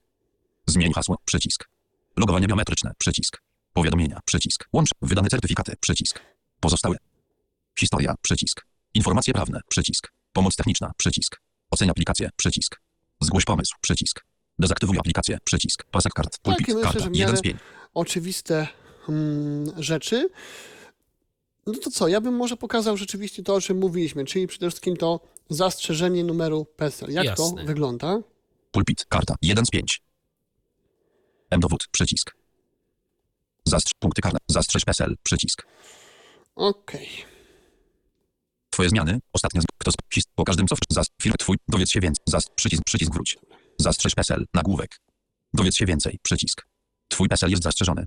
[0.68, 1.18] Zmień hasło.
[1.26, 1.70] Przycisk.
[2.18, 2.92] Logowanie biometryczne.
[2.98, 3.42] Przycisk.
[3.74, 4.20] Powiadomienia.
[4.26, 4.66] Przycisk.
[4.74, 4.90] Łącz.
[5.02, 5.74] Wydane certyfikaty.
[5.80, 6.20] Przycisk.
[6.60, 6.98] Pozostałe.
[7.80, 8.16] Historia.
[8.22, 8.66] Przycisk.
[8.94, 9.62] Informacje prawne.
[9.70, 10.12] Przycisk.
[10.34, 10.92] Pomoc techniczna.
[10.98, 11.42] Przycisk.
[11.72, 12.30] Oceń aplikację.
[12.36, 12.82] Przycisk.
[13.22, 13.76] Zgłoś pomysł.
[13.82, 14.26] Przycisk.
[14.60, 15.38] Dezaktywuj aplikację.
[15.44, 15.84] Przycisk.
[15.84, 16.38] Pasek kart.
[16.42, 16.68] Pulpit.
[16.68, 17.00] myślę, Karta.
[17.00, 17.60] że w 1 miarę- z 5.
[17.94, 18.68] oczywiste
[19.10, 20.30] mm, rzeczy.
[21.68, 24.98] No to co, ja bym może pokazał rzeczywiście to, o czym mówiliśmy, czyli przede wszystkim
[24.98, 27.12] to zastrzeżenie numeru PESEL.
[27.12, 27.58] Jak Jasne.
[27.62, 28.20] to wygląda?
[28.72, 29.06] Pulpit.
[29.10, 29.36] Karta.
[29.42, 30.02] 1 z 5.
[31.52, 31.88] M dowód.
[31.92, 32.36] Przycisk.
[33.66, 33.92] Zastrz.
[34.00, 34.40] Punkty karne.
[34.48, 35.16] Zastrzeż PESEL.
[35.24, 35.68] Przycisk.
[36.56, 37.10] Okej.
[38.70, 39.20] Twoje zmiany.
[39.34, 39.62] Ostatnia.
[39.62, 39.66] Z...
[39.78, 39.92] Kto.
[40.14, 40.24] His...
[40.36, 40.76] Po każdym co.
[40.76, 41.08] w- Zas...
[41.22, 41.36] Film.
[41.40, 41.58] Twój.
[41.68, 42.24] Dowiedz się więcej.
[42.28, 42.50] Zas...
[42.56, 42.84] Przycisk.
[42.84, 43.38] Przycisk wróć.
[43.80, 44.46] Zastrzeż PESEL.
[44.54, 45.00] Nagłówek.
[45.54, 46.20] Dowiedz się więcej.
[46.22, 46.66] Przycisk.
[47.08, 48.06] Twój PESEL jest zastrzeżony.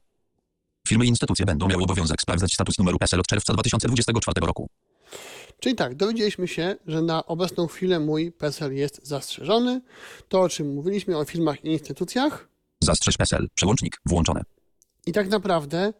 [0.88, 4.68] Firmy i instytucje będą miały obowiązek sprawdzać status numeru PESEL od czerwca 2024 roku.
[5.60, 9.80] Czyli tak, dowiedzieliśmy się, że na obecną chwilę mój PESEL jest zastrzeżony.
[10.28, 12.48] To, o czym mówiliśmy o firmach i instytucjach.
[12.82, 13.48] Zastrzeż PESEL.
[13.54, 14.00] Przełącznik.
[14.06, 14.42] Włączone.
[15.06, 15.92] I tak naprawdę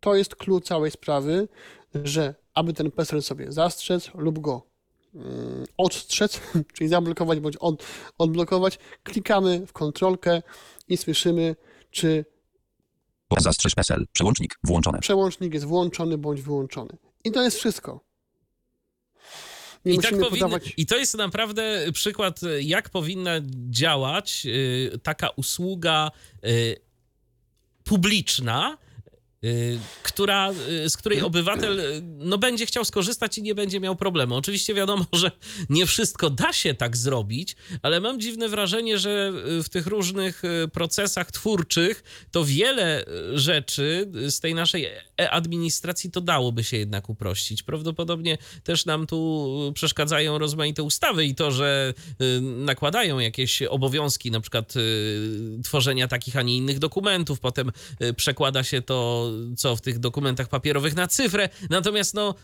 [0.00, 1.48] to jest klucz całej sprawy,
[1.94, 4.66] że aby ten PESEL sobie zastrzec lub go
[5.14, 6.40] mm, odstrzec,
[6.74, 7.86] czyli zablokować bądź od,
[8.18, 10.42] odblokować, klikamy w kontrolkę
[10.88, 11.56] i słyszymy,
[11.90, 12.24] czy
[13.38, 14.06] Zastrzeż PESEL.
[14.12, 14.58] Przełącznik.
[14.64, 14.98] Włączone.
[14.98, 16.96] przełącznik jest włączony bądź wyłączony.
[17.24, 18.07] I to jest wszystko.
[19.84, 20.72] Nie I, tak powinny, podawać.
[20.76, 23.30] I to jest naprawdę przykład, jak powinna
[23.70, 26.10] działać y, taka usługa
[26.44, 26.76] y,
[27.84, 28.78] publiczna,
[30.02, 30.50] która,
[30.84, 34.34] y, z której obywatel y, no, będzie chciał skorzystać i nie będzie miał problemu.
[34.34, 35.30] Oczywiście wiadomo, że
[35.70, 40.44] nie wszystko da się tak zrobić, ale mam dziwne wrażenie, że y, w tych różnych
[40.44, 44.86] y, procesach twórczych to wiele y, rzeczy z tej naszej
[45.20, 47.62] e-administracji to dałoby się jednak uprościć.
[47.62, 54.40] Prawdopodobnie też nam tu przeszkadzają rozmaite ustawy i to, że y, nakładają jakieś obowiązki, na
[54.40, 57.72] przykład y, tworzenia takich, a nie innych dokumentów, potem
[58.02, 61.48] y, przekłada się to, co w tych dokumentach papierowych na cyfrę.
[61.70, 62.34] Natomiast no,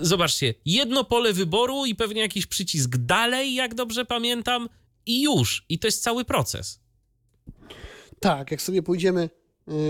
[0.00, 4.68] zobaczcie, jedno pole wyboru i pewnie jakiś przycisk dalej, jak dobrze pamiętam,
[5.06, 5.64] i już.
[5.68, 6.80] I to jest cały proces.
[8.20, 9.30] Tak, jak sobie pójdziemy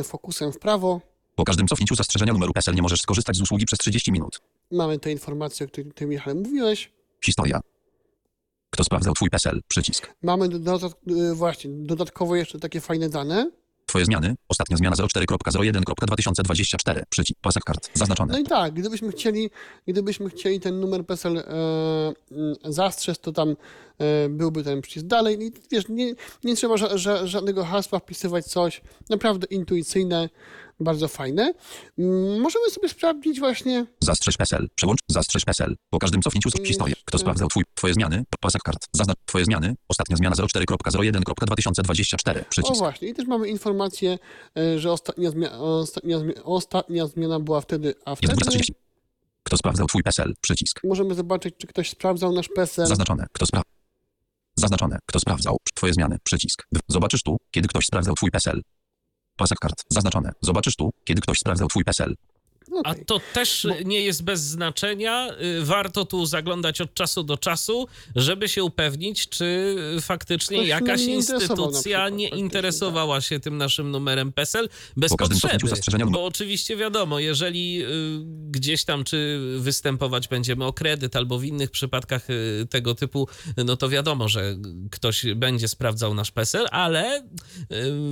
[0.00, 1.00] y, fokusem w prawo,
[1.34, 4.40] Po każdym cofnięciu zastrzeżenia numeru PESEL nie możesz skorzystać z usługi przez 30 minut.
[4.70, 6.92] mamy te informacje, o których ty, Michale, mówiłeś.
[7.24, 7.60] Historia.
[8.70, 9.60] Kto sprawdzał twój PESEL?
[9.68, 10.14] Przycisk.
[10.22, 13.50] Mamy dodat, y, właśnie dodatkowo jeszcze takie fajne dane.
[13.94, 14.34] Twoje zmiany.
[14.48, 17.02] Ostatnia zmiana 04.01.2024.
[17.08, 17.40] Przycisk.
[17.40, 17.90] Pasek kart.
[17.94, 18.32] Zaznaczony.
[18.32, 19.50] No i tak, gdybyśmy chcieli,
[19.88, 21.44] gdybyśmy chcieli ten numer PESEL e,
[22.30, 23.56] mm, zastrzec, to tam
[23.98, 25.42] e, byłby ten przycisk dalej.
[25.42, 28.80] I wiesz, nie, nie trzeba ża, ża, żadnego hasła wpisywać coś.
[29.10, 30.28] Naprawdę intuicyjne,
[30.80, 31.52] bardzo fajne.
[31.98, 34.68] Mm, Możemy sobie sprawdzić właśnie, Zastrzeż PESEL.
[34.74, 34.98] Przełącz.
[35.08, 35.76] Zastrzeż PESEL.
[35.90, 36.50] Po każdym cofnięciu.
[36.50, 36.94] z- Historia.
[37.04, 37.64] Kto sprawdzał twój.
[37.74, 38.24] Twoje zmiany.
[38.40, 38.86] Pasek kart.
[38.92, 39.18] Zaznacz.
[39.26, 39.74] Twoje zmiany.
[39.88, 42.40] Ostatnia zmiana 04.01.2024.
[42.40, 42.76] o Przycisk.
[42.78, 44.18] właśnie, i też mamy informację,
[44.58, 48.72] e, że ostatnia, zmia, ostatnia, zmia, ostatnia zmiana była wtedy, a wtedy 1.30.
[49.42, 50.34] Kto sprawdzał twój PESEL?
[50.40, 50.80] Przycisk.
[50.84, 52.86] możemy zobaczyć, czy ktoś sprawdzał nasz PESEL.
[52.86, 53.26] Zaznaczone.
[53.32, 53.62] Kto spra...
[54.56, 54.98] Zaznaczone.
[55.06, 55.56] Kto sprawdzał?
[55.74, 56.18] Twoje zmiany.
[56.24, 56.62] Przycisk.
[56.88, 58.62] Zobaczysz tu, kiedy ktoś sprawdzał twój PESEL.
[59.36, 59.84] Pasek kart.
[59.88, 60.32] Zaznaczone.
[60.40, 62.14] Zobaczysz tu, kiedy ktoś sprawdzał twój PESEL.
[62.84, 63.04] A Okej.
[63.04, 65.28] to też nie jest bez znaczenia.
[65.60, 71.06] Y, Warto tu zaglądać od czasu do czasu, żeby się upewnić, czy faktycznie Ktoś jakaś
[71.06, 75.68] nie instytucja przykład, nie interesowała się tym naszym numerem PESEL bez Po potrzeby.
[76.10, 77.86] Bo oczywiście wiadomo, jeżeli y,
[78.50, 83.76] gdzieś tam czy występować będziemy o kredyt albo w innych przypadkach y, tego typu, no
[83.76, 84.56] to wiadomo, że
[84.90, 87.22] ktoś będzie sprawdzał nasz PESEL, ale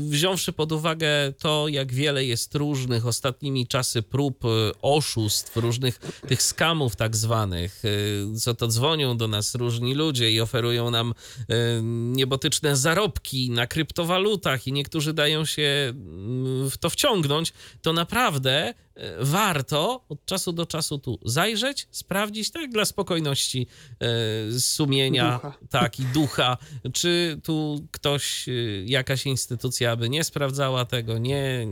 [0.01, 4.42] wziąwszy pod uwagę to, jak wiele jest różnych ostatnimi czasy prób
[4.83, 10.41] oszustw, różnych tych skamów tak zwanych, y, co to dzwonią do nas różni ludzie i
[10.41, 11.45] oferują nam y,
[11.83, 17.53] niebotyczne zarobki na kryptowalutach i niektórzy dają się mm, w to wciągnąć,
[17.83, 18.75] to naprawdę
[19.21, 23.67] warto od czasu do czasu tu zajrzeć, sprawdzić, tak dla spokojności
[24.01, 25.55] e, sumienia, Ducha.
[25.71, 26.57] tak i ducha,
[26.93, 28.53] czy tu ktoś, e,
[28.87, 31.67] jakaś instytucja by nie sprawdzała tego, nie,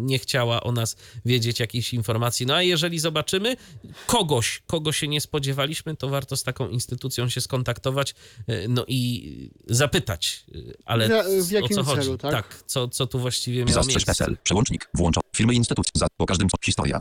[0.00, 2.46] nie chciała o nas wiedzieć jakichś informacji.
[2.46, 3.56] No a jeżeli zobaczymy
[4.06, 8.14] kogoś, kogo się nie spodziewaliśmy, to warto z taką instytucją się skontaktować,
[8.46, 12.02] e, no i zapytać, e, ale W- w o jakim co chodzi?
[12.02, 12.32] celu, tak?
[12.32, 14.24] tak, co, co tu właściwie miało Zastrzeż miejsce.
[14.24, 14.36] PESEL.
[14.42, 14.88] Przełącznik.
[14.94, 15.20] Włącza.
[15.36, 15.92] Firmy i instytucje.
[15.94, 16.06] Za.
[16.16, 16.56] Po każdym co.
[16.64, 17.00] Historia.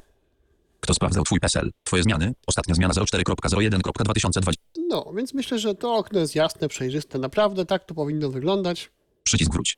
[0.80, 1.72] Kto sprawdzał twój PESEL?
[1.84, 2.34] Twoje zmiany?
[2.48, 4.54] Ostatnia zmiana 04.01.2020.
[4.90, 7.20] No, więc myślę, że to okno jest jasne, przejrzyste.
[7.20, 8.92] Naprawdę tak to powinno wyglądać.
[9.24, 9.78] Przycisk wróć.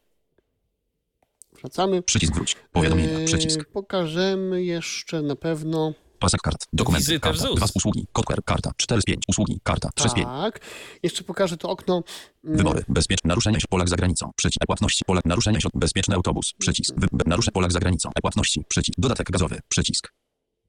[1.62, 2.02] Wracamy.
[2.02, 2.56] Przycisk wróć.
[2.72, 3.20] Powiadomienia.
[3.20, 3.66] Eee, Przycisk.
[3.66, 5.94] Pokażemy jeszcze na pewno.
[6.20, 6.68] Pasek kart.
[6.74, 7.02] Dokumenty.
[7.08, 7.48] Wizytę w Karta.
[7.48, 7.56] ZUS.
[7.56, 8.08] Dwa z usługi.
[8.14, 8.44] Kod QR.
[8.46, 8.72] Karta.
[8.78, 9.24] 4 z 5.
[9.28, 9.60] Usługi.
[9.64, 9.90] Karta.
[9.96, 10.28] 3 z 5.
[10.28, 10.60] Tak.
[11.04, 12.04] Jeszcze pokażę to okno.
[12.44, 12.84] mm, Wybory.
[12.90, 14.32] Bezpieczne naruszenia się Polak za granicą.
[14.36, 14.64] Przycisk.
[14.64, 15.06] E-płatności.
[15.06, 15.70] Polak naruszenia się.
[15.74, 16.54] Bezpieczny autobus.
[16.58, 16.96] Przycisk.
[16.98, 17.08] Wy...
[17.26, 18.10] Naruszenie Polak za granicą.
[18.16, 18.64] E-płatności.
[18.68, 19.00] Przycisk.
[19.00, 19.60] Dodatek gazowy.
[19.70, 20.14] Przycisk.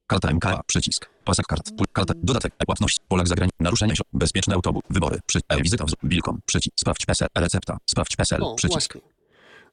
[0.07, 0.61] Karta MKA.
[0.67, 1.09] Przycisk.
[1.25, 1.71] Pasek kart.
[1.71, 2.15] Pul- Karta.
[2.17, 2.53] Dodatek.
[2.59, 2.99] E-płatności.
[3.09, 3.57] Polak za granicą.
[3.61, 4.03] Naruszenia się.
[4.13, 4.83] Bezpieczny autobus.
[4.91, 5.19] Wybory.
[5.27, 5.41] Przy...
[5.49, 5.99] E-wizyta w ZUS.
[6.05, 6.41] Bilkom.
[6.47, 6.75] Przycisk.
[6.81, 7.29] Sprawdź PESEL.
[7.35, 7.77] E-recepta.
[7.91, 8.43] Sprawdź PESEL.
[8.43, 8.93] O, Przycisk.
[8.95, 9.18] właśnie.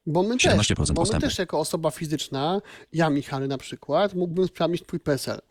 [0.08, 1.28] Bo my, też, 17% bo my postępu.
[1.28, 2.62] też jako osoba fizyczna,
[2.94, 5.42] ja Michał na przykład, mógłbym sprawdzić twój PESEL.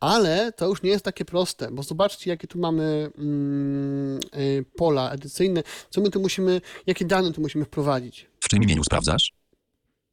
[0.00, 5.10] Ale to już nie jest takie proste, bo zobaczcie, jakie tu mamy mm, y, pola
[5.10, 8.26] edycyjne, co my tu musimy, jakie dane tu musimy wprowadzić.
[8.40, 9.32] W czym imieniu sprawdzasz?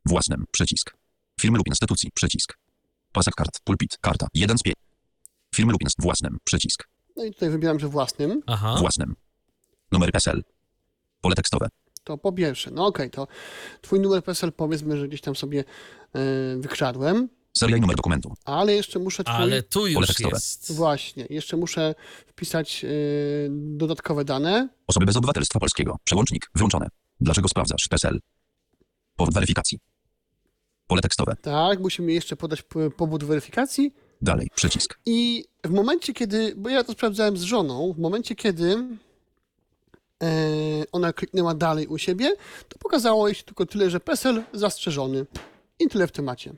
[0.06, 0.45] Własnym.
[0.52, 0.93] Przycisk.
[1.41, 2.12] Firmy lub instytucji.
[2.13, 2.58] Przycisk.
[3.12, 3.60] Pasek kart.
[3.63, 3.97] Pulpit.
[4.02, 4.28] Karta.
[4.34, 4.76] 1 z 5.
[5.56, 6.02] Firmy lub inst.
[6.02, 6.38] Własnym.
[6.43, 6.84] Przycisk.
[7.15, 8.41] No i tutaj wybieram, że własnym.
[8.47, 8.76] Aha.
[8.80, 9.15] Własnym.
[9.91, 10.43] Numer PESEL.
[11.21, 11.67] Pole tekstowe.
[12.08, 13.28] To po pierwsze, no okej, to
[13.82, 16.20] twój numer PESEL powiedzmy, że gdzieś tam sobie y,
[16.58, 18.34] wykradłem, Seria i numer dokumentu.
[18.46, 19.36] ale jeszcze muszę twój...
[19.36, 20.76] Ale tu już jest.
[20.76, 21.96] Właśnie, jeszcze muszę
[22.28, 24.70] wpisać y, dodatkowe dane.
[24.88, 25.98] Osoby bez obywatelstwa polskiego.
[26.04, 26.50] Przełącznik.
[26.56, 26.88] Wyłączone.
[27.20, 28.20] Dlaczego sprawdzasz PESEL?
[29.15, 29.80] Powód weryfikacji.
[30.88, 31.36] Pole tekstowe.
[31.41, 32.63] Tak, musimy jeszcze podać
[32.98, 33.93] powód weryfikacji.
[34.22, 34.48] Dalej.
[34.56, 35.00] Przycisk.
[35.06, 38.98] I w momencie, kiedy, bo ja to sprawdzałem z żoną, w momencie, kiedy e,
[40.92, 42.36] ona kliknęła dalej u siebie,
[42.70, 45.26] to pokazało jej się tylko tyle, że PESEL zastrzeżony.
[45.80, 46.54] I tyle w temacie.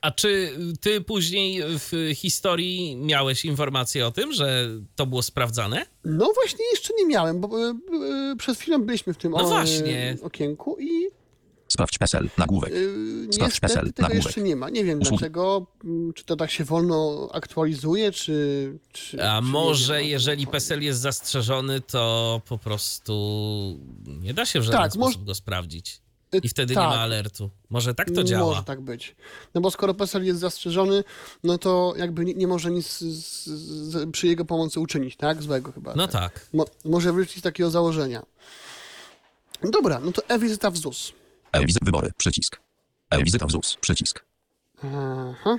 [0.00, 5.86] A czy ty później w historii miałeś informację o tym, że to było sprawdzane?
[6.04, 7.70] No właśnie jeszcze nie miałem, bo e,
[8.32, 10.16] e, przez chwilę byliśmy w tym No o- właśnie.
[10.22, 10.90] okienku i
[11.68, 12.28] Sprawdź PESEL.
[12.38, 12.72] Nagłówek.
[12.72, 12.76] e,
[13.32, 14.24] Sprawdź niestety PESEL, tego nagłówek.
[14.24, 14.70] jeszcze nie ma.
[14.70, 15.18] Nie wiem Usługi.
[15.18, 18.78] dlaczego, m, czy to tak się wolno aktualizuje, czy...
[18.92, 20.06] czy A czy nie może wiem.
[20.08, 23.12] jeżeli PESEL jest zastrzeżony, to po prostu
[24.06, 26.00] nie da się w żaden Tak, sposób moż- go sprawdzić.
[26.34, 26.88] E, I wtedy nie tak.
[26.90, 27.50] ma alertu.
[27.70, 28.50] Może tak to działa.
[28.50, 29.16] Może tak być.
[29.54, 31.04] No bo skoro PESEL jest zastrzeżony,
[31.44, 35.42] no to jakby nie, nie może nic z, z, przy jego pomocy uczynić, tak?
[35.42, 35.94] Złego chyba.
[35.96, 36.46] No tak.
[36.52, 38.22] Mo, może wrócić z takiego założenia.
[39.72, 41.12] Dobra, no to e-wizyta w ZUS.
[41.52, 41.84] E-wizyt.
[41.84, 42.10] Wybory.
[42.16, 42.60] Przycisk.
[43.10, 43.76] E-wizyta w ZUS.
[43.80, 44.24] Przycisk.
[44.82, 45.56] Aha.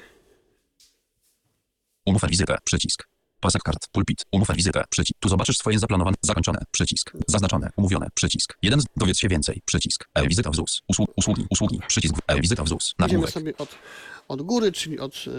[2.06, 2.58] Umów wizytę.
[2.64, 3.08] Przycisk.
[3.40, 3.88] Pasek kart.
[3.92, 4.26] Pulpit.
[4.32, 4.84] Umów wizytę.
[4.90, 5.20] Przycisk.
[5.20, 6.18] Tu zobaczysz swoje zaplanowane.
[6.22, 6.60] Zakończone.
[6.72, 7.12] Przycisk.
[7.28, 7.70] Zaznaczone.
[7.76, 8.08] Umówione.
[8.14, 8.58] Przycisk.
[8.62, 8.82] Jeden.
[8.82, 9.62] z- Dowiedz się więcej.
[9.66, 10.10] Przycisk.
[10.14, 10.82] E-wizyta w ZUS.
[10.88, 11.48] Usług, usługi.
[11.50, 11.80] Usługi.
[11.88, 12.16] Przycisk.
[12.28, 12.86] E-wizyta w ZUS.
[12.94, 13.32] Idziemy Nagłówek.
[13.32, 13.70] sobie od,
[14.28, 15.32] od góry, czyli od y,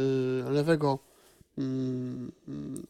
[0.50, 0.98] lewego
[1.58, 2.32] mm,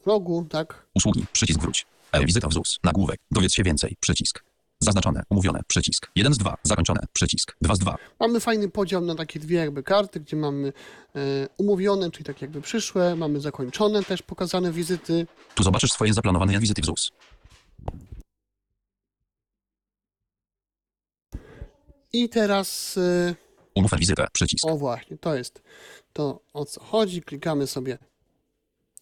[0.06, 0.86] rogu, tak?
[0.94, 1.26] Usługi.
[1.32, 1.86] Przycisk wróć.
[2.12, 2.78] E-wizyta w ZUS.
[2.84, 3.20] Nagłówek.
[3.30, 3.96] Dowiedz się więcej.
[4.00, 4.44] Przycisk.
[4.80, 5.22] Zaznaczone.
[5.30, 5.60] Umówione.
[5.66, 6.10] Przycisk.
[6.14, 6.56] 1 z 2.
[6.62, 7.00] Zakończone.
[7.12, 7.56] Przycisk.
[7.62, 7.96] 2 z 2.
[8.20, 10.72] Mamy fajny podział na takie dwie jakby karty, gdzie mamy
[11.16, 15.26] e, umówione, czyli tak jakby przyszłe, mamy zakończone też pokazane wizyty.
[15.54, 17.12] Tu zobaczysz swoje zaplanowane wizyty w ZUS.
[22.12, 22.96] I teraz...
[22.96, 23.36] Y,
[23.74, 24.26] Umów wizytę.
[24.32, 24.66] Przycisk.
[24.66, 25.62] O właśnie, to jest
[26.12, 27.22] to o co chodzi.
[27.22, 27.98] Klikamy sobie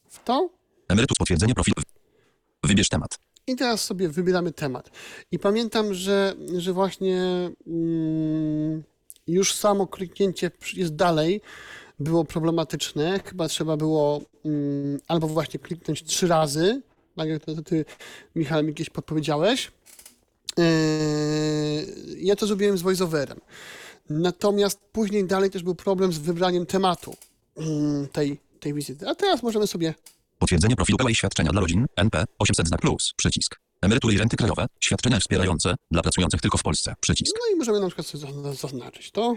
[0.09, 0.51] w to
[0.89, 1.83] Emerytus potwierdzenie profilu.
[2.65, 3.19] Wybierz temat.
[3.49, 4.91] I teraz sobie wybieramy temat.
[5.33, 8.83] I pamiętam, że, że właśnie mm,
[9.27, 11.41] już samo kliknięcie jest dalej
[12.01, 13.21] było problematyczne.
[13.25, 16.83] Chyba trzeba było mm, albo właśnie kliknąć trzy razy,
[17.17, 17.85] tak jak to, to ty,
[18.37, 19.73] Michał, mi kiedyś podpowiedziałeś.
[20.57, 20.65] Yy,
[22.19, 23.41] ja to zrobiłem z voiceoverem.
[24.11, 27.15] Natomiast później dalej też był problem z wybraniem tematu
[27.57, 29.09] mm, tej, tej wizyty.
[29.09, 29.95] A teraz możemy sobie.
[30.39, 31.87] Potwierdzenie profilu PEła i świadczenia dla rodzin.
[31.97, 33.13] NP 800 znak plus.
[33.17, 33.57] Przycisk.
[33.83, 34.67] Emerytury i renty krajowe.
[34.81, 36.95] Świadczenia wspierające dla pracujących tylko w Polsce.
[37.01, 37.37] Przycisk.
[37.41, 39.37] No i możemy na przykład sobie zazn- zaznaczyć to.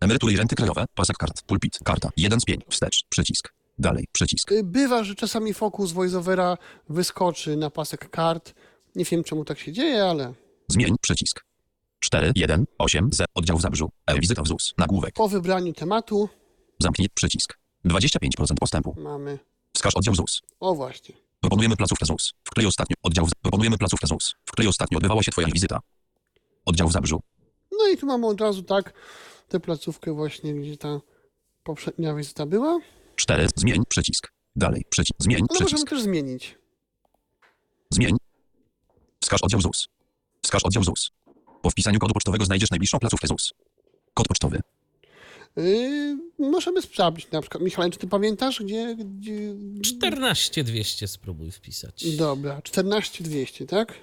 [0.00, 0.84] Emerytury i renty krajowe.
[0.94, 1.42] Pasek kart.
[1.42, 1.78] Pulpit.
[1.84, 2.10] Karta.
[2.16, 2.62] 1 z 5.
[2.68, 3.04] Wstecz.
[3.08, 3.52] Przycisk.
[3.78, 4.08] Dalej.
[4.12, 4.52] Przycisk.
[4.52, 8.54] Y, Bywa, że czasami fokus voiceovera wyskoczy na pasek kart.
[8.94, 10.34] Nie wiem, czemu tak się dzieje, ale
[10.68, 10.94] Zmień.
[11.00, 11.44] Przycisk.
[12.00, 13.24] 4, 1, 8, Z.
[13.34, 13.90] Oddział w Zabrzu.
[14.06, 14.74] E-wizyta w ZUS.
[14.78, 15.14] Nagłówek.
[15.14, 16.28] po wybraniu tematu
[16.80, 17.58] Zamknij przycisk.
[17.84, 18.94] 25% postępu.
[18.98, 19.38] mamy.
[19.74, 20.40] Wskaż oddział ZUS.
[20.60, 21.14] O właśnie.
[21.40, 23.28] Proponujemy placówkę ZUS, w której ostatnio oddział.
[23.42, 25.80] Proponujemy placówkę ZUS, w której ostatnio odbywała się Twoja wizyta.
[26.64, 27.20] Oddział w Zabrzu.
[27.78, 28.92] No i tu mamy od razu tak
[29.48, 31.00] tę placówkę właśnie, gdzie ta
[31.64, 32.80] Poprzednia wizyta była,
[33.16, 33.48] 4.
[33.56, 34.32] Zmień przycisk.
[34.56, 35.14] Dalej przycisk.
[35.18, 35.90] Zmień ale możemy przycisk.
[35.90, 36.58] też zmienić.
[37.90, 38.16] Zmień.
[39.20, 39.88] Wskaż oddział ZUS.
[40.42, 41.10] Wskaż oddział ZUS.
[41.62, 43.52] Po wpisaniu kodu pocztowego znajdziesz najbliższą placówkę ZUS.
[44.14, 44.60] Kod pocztowy.
[45.56, 47.62] Yy, możemy sprawdzić na przykład.
[47.62, 48.96] Michał, czy ty pamiętasz, gdzie...
[48.96, 49.54] gdzie...
[49.82, 52.16] 14200 spróbuj wpisać.
[52.16, 53.94] Dobra, 14200, tak?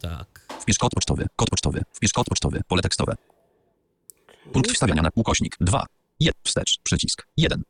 [0.00, 0.46] Tak.
[0.60, 1.26] Wpisz kod pocztowy.
[1.36, 1.82] Kod pocztowy.
[1.92, 2.60] Wpisz kod pocztowy.
[2.68, 3.14] Pole tekstowe.
[4.52, 5.86] Punkt wstawiania na ukośnik 2.
[6.20, 6.40] 1.
[6.44, 6.78] Wstecz.
[6.82, 7.26] Przycisk.
[7.36, 7.62] 1.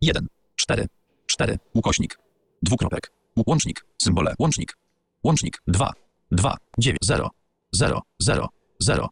[0.00, 0.26] 1.
[0.56, 0.86] 4.
[1.26, 1.58] 4.
[1.74, 2.18] Ukośnik.
[2.62, 3.12] Dwukropek.
[3.46, 3.86] Łącznik.
[4.02, 4.34] Symbole.
[4.38, 4.76] Łącznik.
[5.24, 5.62] Łącznik.
[5.66, 5.92] 2.
[6.32, 6.56] 2.
[6.78, 6.98] 9.
[7.02, 7.30] 0.
[7.72, 8.02] 0.
[8.18, 8.48] 0.
[8.78, 9.08] 0.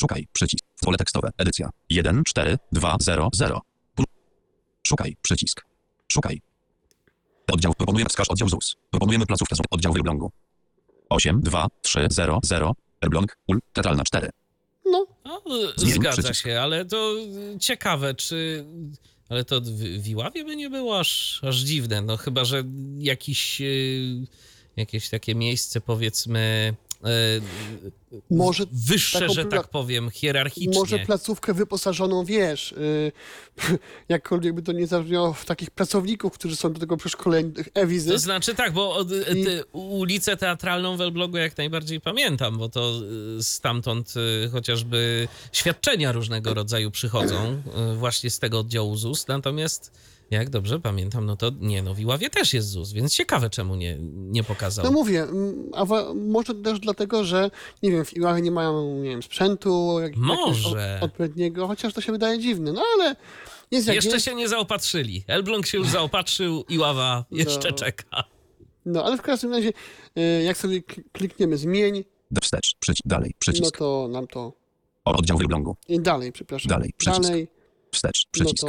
[0.00, 0.26] Szukaj.
[0.32, 0.64] Przycisk.
[0.80, 1.30] Pole tekstowe.
[1.38, 1.70] Edycja.
[1.90, 2.22] 1.
[2.24, 2.58] 4.
[2.72, 2.96] 2.
[3.00, 3.28] 0.
[3.34, 3.60] 0.
[3.96, 4.04] Pu-
[4.86, 5.16] Szukaj.
[5.22, 5.64] Przycisk.
[6.12, 6.40] Szukaj.
[7.52, 7.74] Oddział.
[7.74, 8.76] Proponujemy wskaż oddział ZUS.
[8.90, 9.66] Proponujemy placówkę ZUS.
[9.70, 10.30] Oddział w Elblągu.
[11.08, 11.40] 8.
[11.42, 11.66] 2.
[11.82, 12.06] 3.
[12.10, 12.40] 0.
[12.44, 12.72] 0.
[13.00, 13.36] Elbląg.
[13.46, 13.60] Ul.
[13.72, 14.30] Teatralna 4.
[14.86, 15.42] No, No,
[15.76, 16.44] Zmień zgadza przycisk.
[16.44, 17.14] się, ale to
[17.60, 18.64] ciekawe, czy.
[19.28, 19.64] Ale to w
[20.02, 22.02] w Iławie by nie było aż, aż dziwne.
[22.02, 22.62] No chyba, że
[22.98, 24.26] jakiś, y,
[24.76, 26.74] jakieś takie miejsce, powiedzmy.
[27.06, 30.78] Y, Może wyższe, taką że tak powiem, hierarchicznie.
[30.78, 32.74] może placówkę wyposażoną, wiesz,
[33.68, 37.68] yy, jakkolwiek by to nie zabrzmiało, w takich pracowników, którzy są do tego przeszkoleni, tych
[37.74, 38.12] e-wizyt.
[38.12, 42.68] To znaczy tak, bo od, I- te, ulicę teatralną w Elblągu jak najbardziej pamiętam, bo
[42.68, 43.00] to
[43.38, 44.14] y, stamtąd
[44.46, 49.92] y, chociażby świadczenia różnego rodzaju przychodzą y, właśnie z tego oddziału ZUS, natomiast
[50.30, 53.74] jak dobrze pamiętam, no to nie, no w Iławie też jest ZUS, więc ciekawe czemu
[53.76, 54.84] nie, nie pokazał.
[54.84, 57.50] No mówię, mm, a wa- może też dlatego, że
[57.82, 60.98] nie wiem, w Iławie nie mają, nie wiem, sprzętu jak, Może.
[61.02, 63.16] od, odpowiedniego, chociaż to się wydaje dziwne, no ale
[63.70, 64.24] jest jak Jeszcze jest.
[64.26, 65.24] się nie zaopatrzyli.
[65.26, 67.76] Elbląg się już zaopatrzył, Iława jeszcze No.
[67.76, 68.24] czeka.
[68.86, 69.68] No ale w każdym razie,
[70.18, 72.04] y, jak sobie kl- klikniemy zmień,
[72.42, 72.74] wstecz.
[72.80, 73.02] Przycisk.
[73.06, 73.30] Dalej.
[73.30, 73.76] no Przycisk.
[73.78, 74.52] to nam to
[75.04, 75.76] O, oddział w Elblągu.
[75.88, 76.68] i dalej, przepraszam.
[76.68, 77.22] Dalej, przycisk.
[77.22, 77.48] Dalej,
[77.92, 78.24] Wstecz.
[78.26, 78.66] no Przycisk.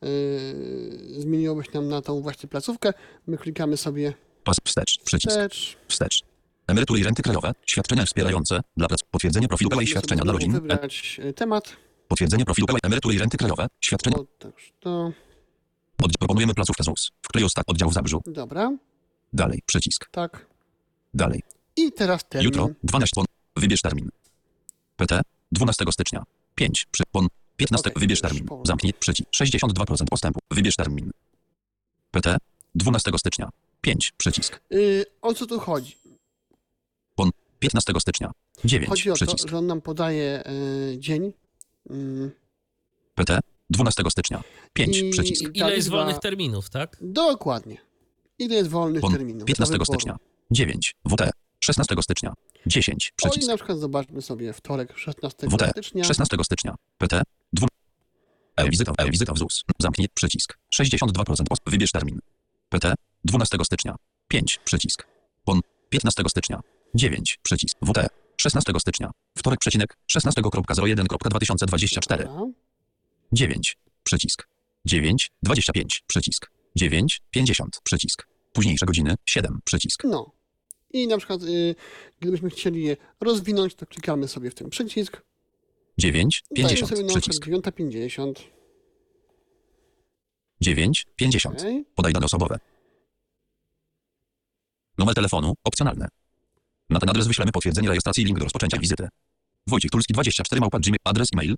[0.00, 2.92] To y, zmieniłobyś nam na tą właśnie placówkę.
[3.26, 4.98] My klikamy sobie Pas wstecz.
[5.04, 5.30] Przycisk.
[5.30, 5.76] wstecz.
[5.88, 6.22] Wstecz.
[6.66, 7.52] Emerytury i renty krajowe.
[7.66, 9.00] Świadczenia wspierające dla prac.
[9.10, 10.52] Potwierdzenie profilu i Możemy świadczenia dla rodzin.
[10.52, 11.76] Wybrać y, temat.
[12.08, 12.78] potwierdzenie profilu PEła.
[12.82, 13.66] Emerytury i renty krajowe.
[13.80, 14.16] Świadczenia.
[14.16, 15.12] O, też to.
[16.02, 18.22] Od, proponujemy placówkę ZUS, w której ostat oddział w Zabrzu.
[18.26, 18.76] Dobra,
[19.32, 19.62] Dalej.
[19.66, 20.08] Przycisk.
[20.10, 20.46] tak.
[21.14, 21.42] Dalej.
[21.76, 22.44] I teraz termin.
[22.44, 22.70] Jutro.
[22.84, 23.12] 12.
[23.14, 23.24] Pon.
[23.56, 24.08] Wybierz termin.
[24.96, 25.20] PT.
[25.52, 26.22] 12 stycznia.
[26.54, 26.86] 5.
[26.90, 27.02] Przy.
[27.68, 27.68] Pon.
[27.68, 27.90] 15.
[27.90, 28.46] Okej, Wybierz termin.
[28.64, 28.92] Zamknij.
[28.94, 29.28] Przycisk.
[29.30, 30.40] 62% postępu.
[30.50, 31.10] Wybierz termin.
[32.10, 32.36] PT.
[32.74, 33.48] 12 stycznia.
[33.80, 34.12] 5.
[34.16, 34.60] Przycisk.
[34.72, 35.96] Y, o co tu chodzi?
[37.58, 38.30] 15 stycznia.
[38.64, 38.88] 9.
[38.90, 40.42] Chodzi o to, że on nam podaje
[40.94, 41.32] y, dzień.
[41.90, 42.30] y,
[43.14, 43.38] PT.
[43.70, 44.42] 12 stycznia.
[44.72, 44.98] 5.
[44.98, 45.44] I- Przycisk.
[45.54, 46.96] Ile jest liczba- wolnych terminów, tak?
[47.00, 47.76] Dokładnie.
[48.38, 49.12] Ile jest wolnych Pon.
[49.12, 49.40] terminów?
[49.40, 49.84] do 15 wyboru?
[49.84, 50.16] stycznia.
[50.50, 50.94] 9.
[51.04, 51.30] WT.
[51.60, 52.32] 16 stycznia.
[52.66, 53.12] 10.
[53.22, 53.48] O i Przycisk.
[53.48, 55.70] na przykład zobaczmy sobie wtorek 16 WT.
[55.70, 56.04] stycznia.
[56.04, 56.74] 16 stycznia.
[56.98, 57.22] PT.
[57.52, 57.66] 2.
[58.56, 58.92] E-wizyta.
[58.98, 59.64] E-wizyta w ZUS.
[59.78, 60.58] Zamknij przycisk.
[60.80, 61.62] 62% post.
[61.66, 62.18] Wybierz termin.
[62.68, 62.94] PT.
[63.24, 63.96] 12 stycznia.
[64.28, 64.60] 5.
[64.64, 65.06] Przycisk.
[65.44, 65.60] PON.
[65.90, 66.60] 15 stycznia.
[66.94, 67.38] 9.
[67.42, 67.78] Przycisk.
[67.82, 68.06] WT.
[68.36, 69.10] 16 stycznia.
[69.38, 69.96] Wtorek przecinek.
[70.12, 72.18] 16.01.2024.
[72.18, 72.46] Dobra.
[73.32, 73.76] 9.
[74.04, 74.48] Przycisk.
[74.84, 75.30] 9.
[75.42, 76.02] 25.
[76.06, 76.50] Przycisk.
[76.76, 77.20] 9.
[77.30, 77.80] 50.
[77.84, 78.26] Przycisk.
[78.52, 79.14] Późniejsze godziny.
[79.26, 79.60] 7.
[79.64, 80.04] Przycisk.
[80.04, 80.32] No.
[80.92, 81.74] I na przykład, y,
[82.20, 85.22] gdybyśmy chcieli je rozwinąć, to klikamy sobie w ten przycisk.
[85.98, 86.42] 9.
[86.50, 86.90] Dajemy 50.
[86.90, 87.46] sobie na Przycisk.
[87.46, 88.32] 9.50.
[90.60, 91.06] 9.
[91.16, 91.60] 50.
[91.60, 91.84] Okej.
[91.94, 92.58] Podaj dane osobowe.
[94.98, 96.08] Numer telefonu opcjonalne.
[96.90, 99.08] Na ten adres wyślemy potwierdzenie rejestracji i link do rozpoczęcia wizyty.
[99.66, 101.56] Wojciech Tulski 24 małpa gmail, adres e-mail.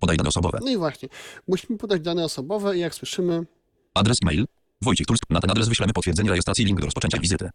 [0.00, 0.58] Podaj dane osobowe.
[0.62, 1.08] No i właśnie.
[1.48, 3.46] Musimy podać dane osobowe i jak słyszymy,
[3.94, 4.44] Adres e-mail.
[4.82, 5.26] Wojciech Tulski.
[5.30, 7.50] Na ten adres wyślemy potwierdzenie rejestracji i link do rozpoczęcia wizyty.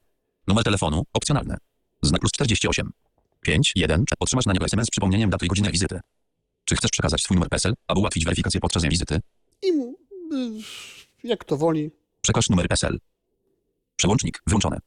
[0.48, 1.58] Numer telefonu opcjonalne.
[2.02, 2.92] Znak plus 48.
[3.42, 6.00] 5, 1, otrzymasz na niego SMS z przypomnieniem daty i godziny wizyty.
[6.66, 9.20] Czy chcesz przekazać swój numer PESEL, aby ułatwić weryfikację podczas wizyty?
[9.62, 9.68] i
[10.36, 10.64] y,
[11.24, 11.92] jak to woli.
[12.22, 13.00] Przekaż numer PESEL.
[13.96, 14.80] Przełącznik wyłączone.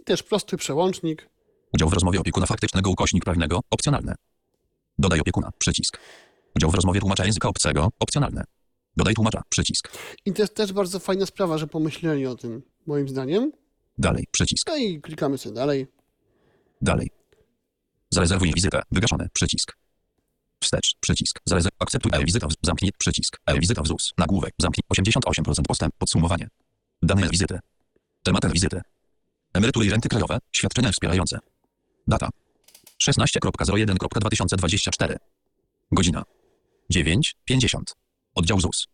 [0.00, 1.28] I też prosty przełącznik.
[1.74, 4.14] Udział w rozmowie opiekuna faktycznego ukośnik prawnego opcjonalne.
[4.98, 5.98] Dodaj opiekuna przycisk.
[6.56, 8.44] Udział w rozmowie tłumacza języka obcego opcjonalne.
[8.96, 9.92] Dodaj tłumacza przycisk.
[10.24, 13.52] I to jest też bardzo fajna sprawa, że pomyśleli o tym, moim zdaniem.
[13.98, 14.66] Dalej przycisk.
[14.68, 15.86] No i klikamy sobie dalej.
[16.82, 17.10] Dalej.
[18.10, 18.82] Zarezerwuj wizytę.
[18.90, 19.76] Wygaszony przycisk.
[20.62, 21.40] Wstecz przycisk.
[21.44, 21.74] Zarezerw...
[21.78, 22.46] Akceptuj e-wizytę.
[22.46, 23.36] w- Zamknij przycisk.
[23.46, 24.12] E-wizyta w ZUS.
[24.18, 24.54] Nagłówek.
[24.58, 25.94] Zamknij 88% postęp.
[25.98, 26.48] Podsumowanie.
[27.02, 27.58] Dane wizyty.
[28.22, 28.80] Tematem wizyty.
[29.54, 30.38] Emerytury i renty krajowe.
[30.52, 31.38] Świadczenia wspierające.
[32.08, 32.28] Data.
[33.08, 35.16] 16.01.2024.
[35.92, 36.22] Godzina.
[36.94, 37.78] 9.50.
[38.34, 38.86] Oddział ZUS.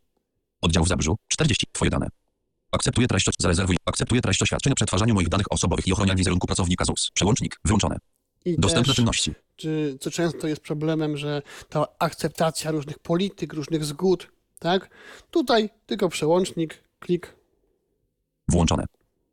[0.61, 1.16] Oddział w Zabrzu.
[1.28, 1.66] 40.
[1.72, 2.09] Twoje dane.
[2.73, 3.77] Akceptuję treść, zarezerwuj.
[3.85, 7.11] Akceptuję treść oświadczenia o przetwarzaniu moich danych osobowych i ochronianiu wizerunku pracownika ZUS.
[7.14, 7.97] Przełącznik wyłączone.
[8.45, 9.35] I Dostępne też, czynności.
[9.57, 14.91] czy, co często jest problemem, że ta akceptacja różnych polityk, różnych zgód Tak?
[15.31, 17.35] Tutaj tylko przełącznik, klik
[18.49, 18.85] Włączone.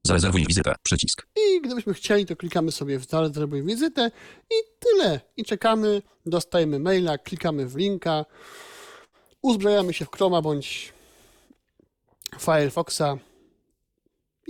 [0.03, 0.75] Zarezerwuj wizytę.
[0.83, 1.27] Przycisk.
[1.35, 4.11] i gdybyśmy chcieli, to klikamy sobie w zarezerwuj wizytę
[4.51, 5.19] i tyle.
[5.37, 8.25] I czekamy, dostajemy maila, klikamy w linka,
[9.41, 10.93] uzbrajamy się w Chroma bądź
[12.39, 13.17] Firefoxa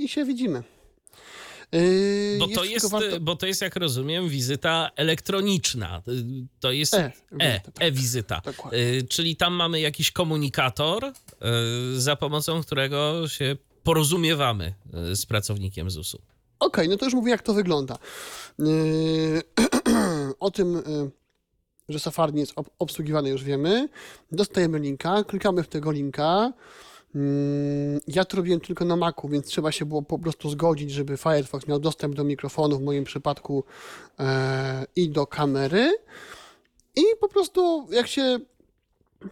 [0.04, 0.64] i się widzimy.
[1.72, 6.02] Yy, Bo to, jest, warto- bo to jest, jak rozumiem, wizyta elektroniczna.
[6.60, 7.74] To jest E, e, tak.
[7.80, 8.42] e-wizyta.
[8.46, 8.80] Dokładnie.
[8.80, 14.74] Y, Czyli tam mamy jakiś komunikator, y, za pomocą którego się porozumiewamy
[15.12, 16.22] y, z pracownikiem ZUS-u.
[16.60, 17.98] Okej, no to już mówię, jak to wygląda.
[18.60, 19.42] Yy,
[20.40, 21.12] o tym, yy,
[21.90, 23.90] że Safari jest ob- obsługiwany, już wiemy.
[24.32, 26.54] Dostajemy linka, klikamy w tego linka.
[27.16, 31.18] Yy, Ja to robiłem tylko na Macu, więc trzeba się było po prostu zgodzić, żeby
[31.18, 33.64] Firefox miał dostęp do mikrofonu, w moim przypadku
[34.20, 34.26] yy,
[34.96, 35.98] i do kamery.
[36.96, 38.40] I po prostu, jak się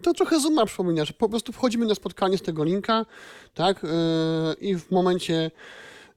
[0.02, 3.06] to trochę Zooma przypomina, że po prostu wchodzimy na spotkanie z tego linka,
[3.54, 3.90] tak, yy,
[4.62, 5.52] i w momencie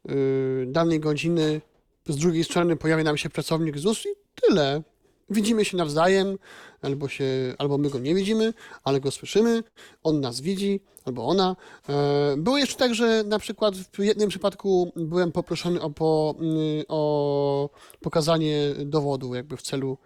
[0.05, 1.61] yy, danej godziny
[2.09, 4.09] z drugiej strony pojawia nam się pracownik ZUS i
[4.43, 4.83] tyle.
[5.31, 6.39] Widzimy się nawzajem,
[6.83, 7.25] albo, się,
[7.59, 8.55] albo my go nie widzimy,
[8.85, 9.63] ale go słyszymy,
[10.03, 11.57] on nas widzi, albo ona.
[11.89, 16.85] E, Było jeszcze tak, że na przykład w jednym przypadku byłem poproszony o, po, mm,
[16.89, 17.71] o
[18.01, 19.99] pokazanie dowodu, jakby w celu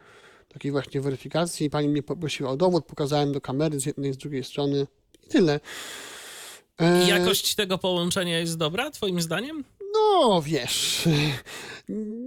[0.49, 1.71] takiej właśnie weryfikacji.
[1.71, 4.87] Pani mnie poprosiła o dowód, pokazałem do kamery z jednej, z drugiej strony
[5.25, 5.61] i tyle.
[6.79, 9.65] E, I jakość tego połączenia jest dobra, twoim zdaniem?
[9.95, 11.09] No, wiesz,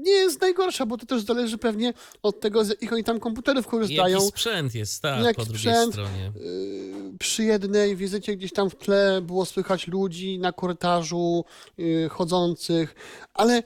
[0.01, 1.93] nie jest najgorsza, bo to też zależy pewnie
[2.23, 4.15] od tego, z jakich oni tam komputerów korzystają.
[4.17, 5.93] Jaki sprzęt jest, tak, Jaki po drugiej sprzęt?
[5.93, 6.31] stronie.
[6.35, 11.45] Yy, Przy jednej wizycie gdzieś tam w tle było słychać ludzi na korytarzu
[11.77, 12.95] yy, chodzących,
[13.33, 13.63] ale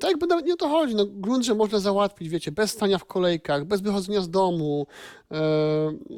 [0.00, 0.94] tak jakby nawet nie o to chodzi.
[0.94, 4.86] No, grunt, że można załatwić, wiecie, bez stania w kolejkach, bez wychodzenia z domu.
[5.30, 5.38] Yy,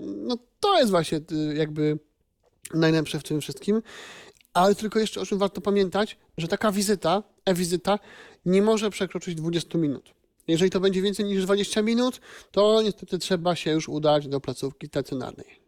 [0.03, 1.99] No to jest właśnie yy, jakby
[2.75, 3.83] najlepsze w tym wszystkim.
[4.55, 7.99] Ale tylko jeszcze o czym warto pamiętać, że taka wizyta, e-wizyta,
[8.47, 10.15] nie może przekroczyć 20 minut.
[10.49, 14.87] Jeżeli to będzie więcej niż 20 minut, to niestety trzeba się już udać do placówki
[14.87, 15.63] stacjonarnej.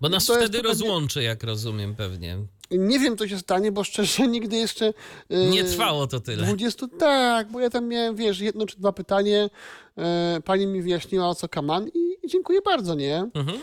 [0.00, 2.38] Bo nas to wtedy pewnie- rozłączy, jak rozumiem pewnie.
[2.70, 4.94] Nie wiem, co się stanie, bo szczerze nigdy jeszcze.
[5.28, 6.42] yy, Nie trwało to tyle.
[6.46, 9.50] 20, tak, bo ja tam miałem, wiesz, jedno czy dwa pytanie.
[9.96, 10.04] Yy,
[10.44, 13.30] pani mi wyjaśniła o co kaman i, i dziękuję bardzo, nie?
[13.34, 13.58] Mhm.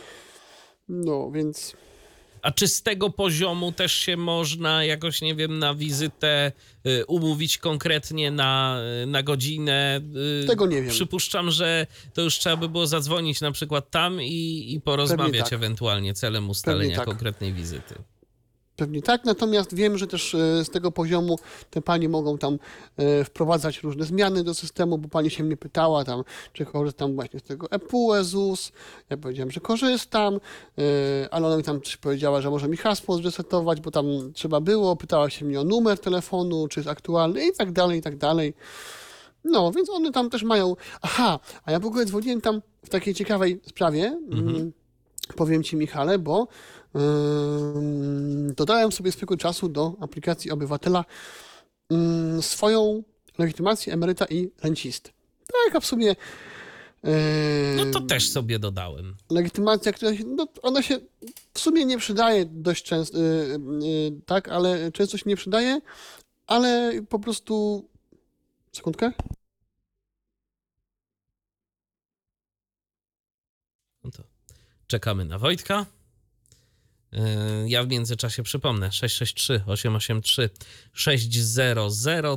[0.89, 1.73] No, więc.
[2.47, 6.51] A czy z tego poziomu też się można jakoś, nie wiem, na wizytę
[6.87, 10.01] y, umówić konkretnie na, y, na godzinę?
[10.43, 10.91] Y, Tego nie wiem.
[10.91, 15.53] Przypuszczam, że to już trzeba by było zadzwonić na przykład tam i, i porozmawiać tak.
[15.53, 17.05] ewentualnie celem ustalenia tak.
[17.05, 17.95] konkretnej wizyty.
[18.77, 22.59] Pewnie tak, natomiast wiem, że też e, z tego poziomu te panie mogą tam
[22.97, 26.23] e, wprowadzać różne zmiany do systemu, bo pani się mnie pytała tam,
[26.53, 28.71] czy korzystam właśnie z tego ePUE, ZUS.
[29.09, 30.39] Ja powiedziałem, że korzystam,
[30.77, 30.79] e,
[31.31, 34.95] ale ona mi tam coś powiedziała, że może mi hasło zresetować, bo tam trzeba było,
[34.95, 38.53] pytała się mnie o numer telefonu, czy jest aktualny i tak dalej, i tak dalej.
[39.43, 40.75] No, więc one tam też mają.
[41.01, 44.19] Aha, a ja w ogóle dzwoniłem tam w takiej ciekawej sprawie.
[44.31, 44.71] Mm,
[45.35, 46.47] Powiem ci, Michale, bo
[48.55, 51.05] dodałem sobie swego czasu do aplikacji obywatela
[52.41, 53.03] swoją
[53.37, 55.11] legitymację emeryta i rencisty.
[55.65, 56.15] Tak, a w sumie.
[57.77, 59.15] No to też sobie dodałem.
[59.29, 60.99] legitymacja, która się, no, ona się
[61.53, 65.81] w sumie nie przydaje dość często, y, y, tak, ale często się nie przydaje,
[66.47, 67.85] ale po prostu.
[68.71, 69.11] Sekundkę.
[74.03, 74.23] No to
[74.87, 75.85] czekamy na Wojtka.
[77.11, 77.21] Yy,
[77.69, 80.49] Ja w międzyczasie przypomnę 663 883
[80.93, 81.77] 600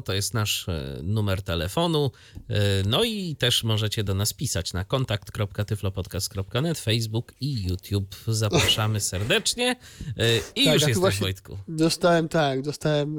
[0.04, 2.10] to jest nasz e, numer telefonu.
[2.48, 2.56] Yy,
[2.86, 8.16] No i też możecie do nas pisać na kontakt.tyflopodcast.net, Facebook i YouTube.
[8.26, 9.76] Zapraszamy serdecznie.
[10.16, 11.58] Yy, I Tak, już jesteś Wojtku.
[11.68, 13.18] Dostałem tak, dostałem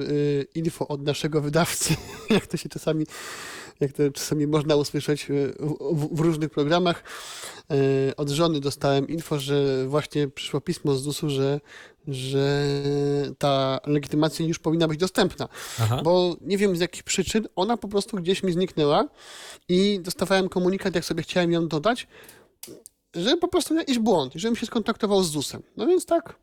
[0.56, 1.96] info od naszego wydawcy,
[2.30, 3.06] jak to się czasami,
[3.82, 5.54] jak to czasami można usłyszeć y,
[5.92, 7.04] w, w różnych programach.
[7.72, 11.60] Y, od żony dostałem info, że właśnie przyszło pismo z ZUS-u, że,
[12.08, 12.68] że
[13.38, 15.50] ta legitymacja już powinna być dostępna.
[15.80, 16.02] Aha.
[16.04, 19.06] Bo nie wiem z jakich przyczyn, ona po prostu gdzieś mi zniknęła
[19.70, 22.08] i dostawałem komunikat, jak sobie chciałem ją dodać,
[23.14, 25.64] że po prostu jakiś błąd, i żebym się skontaktował z ZUS-em.
[25.78, 26.36] No więc tak,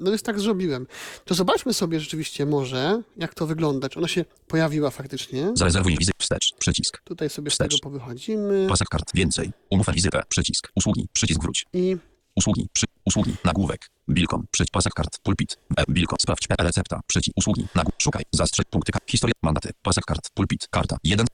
[0.00, 0.86] no więc tak zrobiłem.
[1.24, 3.88] To zobaczmy sobie rzeczywiście może, jak to wygląda.
[3.88, 5.52] Czy ona się pojawiła faktycznie.
[5.54, 6.16] Zarezerwuj wizytę.
[6.18, 6.52] Wstecz.
[6.58, 7.02] Przycisk.
[7.04, 7.70] Tutaj sobie z Wstecz.
[7.70, 9.10] tego powychodzimy Pasek kart.
[9.14, 9.52] Więcej.
[9.70, 10.22] Umów na wizytę.
[10.28, 10.68] Przycisk.
[10.76, 11.08] Usługi.
[11.12, 11.66] Przycisk wróć.
[11.72, 11.96] i
[12.36, 12.68] Usługi.
[12.72, 13.34] Przy, usługi.
[13.44, 13.90] Nagłówek.
[14.10, 14.46] Bilkom.
[14.50, 14.72] Przycisk.
[14.72, 15.18] Pasek kart.
[15.22, 15.56] Pulpit.
[15.76, 16.18] E, Bilkom.
[16.20, 16.46] Sprawdź.
[16.50, 17.00] E, recepta.
[17.06, 17.36] Przycisk.
[17.36, 17.66] Usługi.
[17.74, 18.00] Nagłówek.
[18.02, 18.22] Szukaj.
[18.32, 18.66] Zastrzeż.
[18.70, 18.92] Punkty.
[19.06, 19.34] Historia.
[19.42, 19.70] Mandaty.
[19.82, 20.30] Pasek kart.
[20.34, 20.68] Pulpit.
[20.70, 20.96] Karta.
[21.04, 21.26] 1.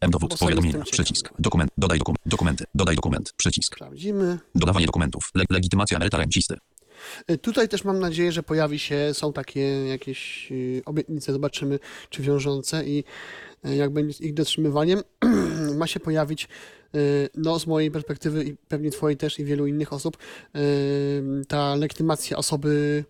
[0.00, 0.38] M dowód.
[0.38, 0.82] Powiadomienia.
[0.92, 1.30] Przycisk.
[1.38, 1.70] Dokument.
[1.78, 2.20] Dodaj dokument.
[2.26, 2.64] Dokumenty.
[2.74, 3.32] Dodaj dokument.
[3.36, 3.74] Przycisk.
[3.74, 4.38] sprawdzimy.
[4.54, 5.30] Dodawanie dokumentów.
[5.34, 6.56] Le, legitymacja emeryta rencisty.
[7.30, 11.78] Y, Tutaj też mam nadzieję, że pojawi się, są takie jakieś y, obietnice, zobaczymy,
[12.10, 13.04] czy wiążące i
[13.66, 15.00] y, jak będzie z ich dotrzymywaniem,
[15.78, 16.48] ma się pojawić,
[17.34, 20.16] no z mojej perspektywy i pewnie twojej też i wielu innych osób,
[21.48, 23.04] ta legitymacja osoby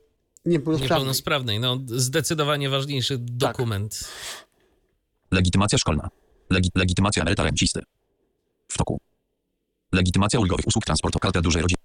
[0.44, 0.98] niepełnosprawnej.
[0.98, 1.60] Niepełnosprawnej.
[1.60, 3.26] No, zdecydowanie ważniejszy Tak.
[3.26, 4.00] dokument.
[5.30, 6.08] Legitymacja szkolna.
[6.50, 7.80] Legi legitymacja emeryta rencisty.
[8.68, 9.00] W toku.
[9.92, 11.78] Legitymacja ulgowych usług transportu karta dużej rodziny.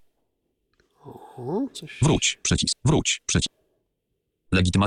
[1.40, 1.98] O, coś...
[2.02, 2.38] Wróć.
[2.42, 2.76] Przycisk.
[2.84, 3.20] Wróć.
[3.26, 3.48] Przycisk.
[4.52, 4.86] Legityma...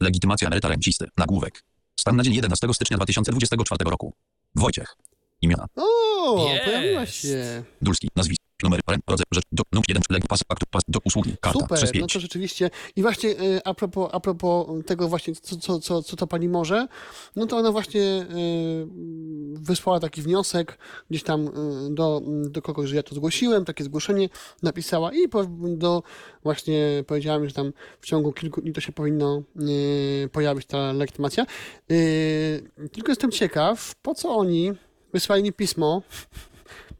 [0.00, 1.08] Legitymacja emeryta rencisty.
[1.16, 1.62] Nagłówek.
[2.00, 4.12] Stan na dzień 11 stycznia 2024 roku.
[4.54, 4.96] Wojciech.
[5.42, 5.66] Imiona.
[5.76, 7.64] O, pojawiła się.
[7.82, 8.08] Dulski.
[8.16, 8.49] Nazwisko.
[8.62, 8.80] Numer.
[9.06, 9.24] Rodzaj.
[9.30, 9.44] Rzecz.
[9.52, 9.62] Do.
[9.72, 10.02] Numer 1.
[10.10, 10.26] Leg.
[10.28, 10.40] Pas.
[10.48, 10.66] Aktu.
[10.70, 10.82] Pas.
[10.88, 11.36] Do usługi.
[11.40, 11.60] Karta.
[11.60, 12.12] Super, Przez no 5.
[12.12, 12.70] to rzeczywiście.
[12.96, 16.48] I właśnie y, a propos, a propos tego właśnie, co, co, co, co to pani
[16.48, 16.88] może,
[17.36, 18.86] no to ona właśnie y,
[19.54, 20.78] wysłała taki wniosek
[21.10, 21.50] gdzieś tam y,
[21.94, 24.28] do, do kogoś, że ja to zgłosiłem, takie zgłoszenie
[24.62, 25.28] napisała i
[25.76, 26.02] do
[26.42, 29.42] właśnie powiedziałem, że tam w ciągu kilku dni to się powinno
[30.32, 31.46] pojawić ta legitymacja.
[32.92, 34.72] Tylko jestem ciekaw, po co oni
[35.12, 36.02] wysłali mi pismo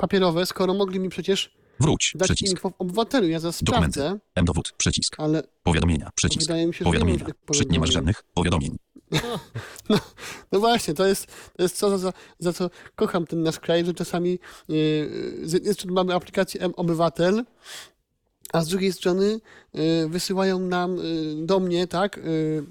[0.01, 2.13] papierowe, skoro mogli mi przecież Wróć.
[2.15, 2.51] dać Przycisk.
[2.53, 3.29] info w obywatelu.
[3.29, 4.01] Ja zaraz Dokumenty.
[4.01, 4.45] sprawdzę, M.
[4.45, 4.73] Dowód.
[4.77, 5.15] Przycisk.
[5.19, 6.11] ale Powiadomienia.
[6.15, 6.41] Przycisk.
[6.47, 7.19] Wydaje mi się, że nie Powiadomienia.
[7.19, 7.65] mam tych Przy...
[7.65, 7.93] Nie masz powiadomień.
[7.93, 8.77] żadnych powiadomień.
[10.53, 11.27] No właśnie, to jest,
[11.57, 14.39] to jest co, za, za co kocham ten nasz kraj, że czasami yy,
[15.43, 17.45] z jednej strony mamy aplikację M-Obywatel,
[18.53, 19.41] a z drugiej strony
[19.75, 22.67] yy, wysyłają nam, yy, do mnie, tak, yy,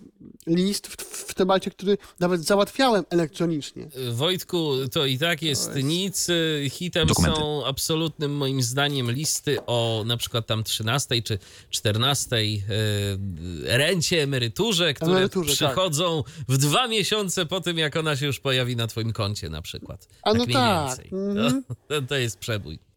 [0.47, 3.87] list w, w temacie, który nawet załatwiałem elektronicznie.
[4.11, 6.27] Wojtku, to i tak jest, jest- nic.
[6.69, 7.39] Hitem Dokumenty.
[7.39, 14.93] są absolutnym moim zdaniem listy o na przykład tam 13 czy 14 e, rencie, emeryturze,
[14.93, 15.73] które Emeryturze, tak.
[15.73, 19.61] przychodzą w dwa miesiące po tym, jak ona się już pojawi na twoim koncie na
[19.61, 20.07] przykład.
[20.23, 21.09] A no mniej tak, więcej.
[21.11, 21.63] mhm.
[21.87, 22.88] To, to jest przebój.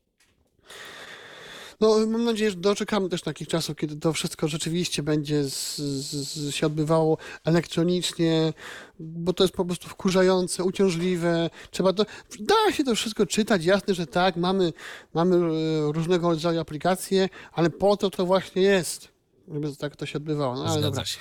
[1.83, 6.55] No, mam nadzieję, że doczekamy też takich czasów, kiedy to wszystko rzeczywiście będzie z, z,
[6.55, 8.53] się odbywało elektronicznie,
[8.99, 11.51] bo to jest po prostu wkurzające, uciążliwe.
[11.71, 12.07] Trzeba to,
[12.41, 14.73] da się to wszystko czytać, jasne, że tak, mamy,
[15.15, 19.09] mamy e, różnego rodzaju aplikacje, ale po to to właśnie jest,
[19.49, 20.55] żeby tak to się odbywało.
[20.55, 21.05] No, ale Zgadza dobra.
[21.05, 21.19] się.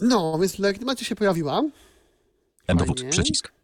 [0.00, 1.62] No, więc legitymacja się pojawiła.
[2.66, 2.78] M.
[2.78, 2.98] Dowód.
[3.00, 3.12] Fajnie.
[3.12, 3.59] Przycisk.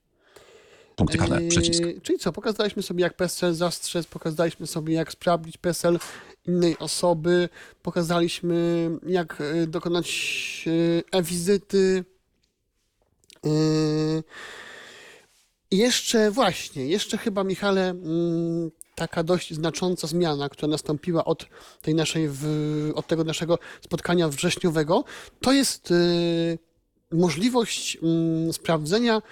[0.97, 1.39] Punkty karne.
[1.39, 1.83] Eee, Przycisk.
[2.03, 5.99] Czyli co, pokazaliśmy sobie jak PESEL zastrzec, pokazaliśmy sobie jak sprawdzić PESEL
[6.47, 7.49] innej osoby,
[7.83, 10.09] pokazaliśmy jak e, dokonać
[11.13, 12.05] e, e-wizyty.
[15.71, 21.47] I Jeszcze właśnie, jeszcze chyba Michale, mm, taka dość znacząca zmiana, która nastąpiła od
[21.83, 22.31] tej naszej,
[22.95, 25.05] od tego naszego spotkania wrześniowego,
[25.41, 25.95] to jest e,
[27.17, 29.23] możliwość mm, sprawdzenia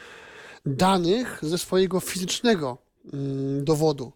[0.67, 2.79] danych ze swojego fizycznego
[3.13, 4.13] mm, dowodu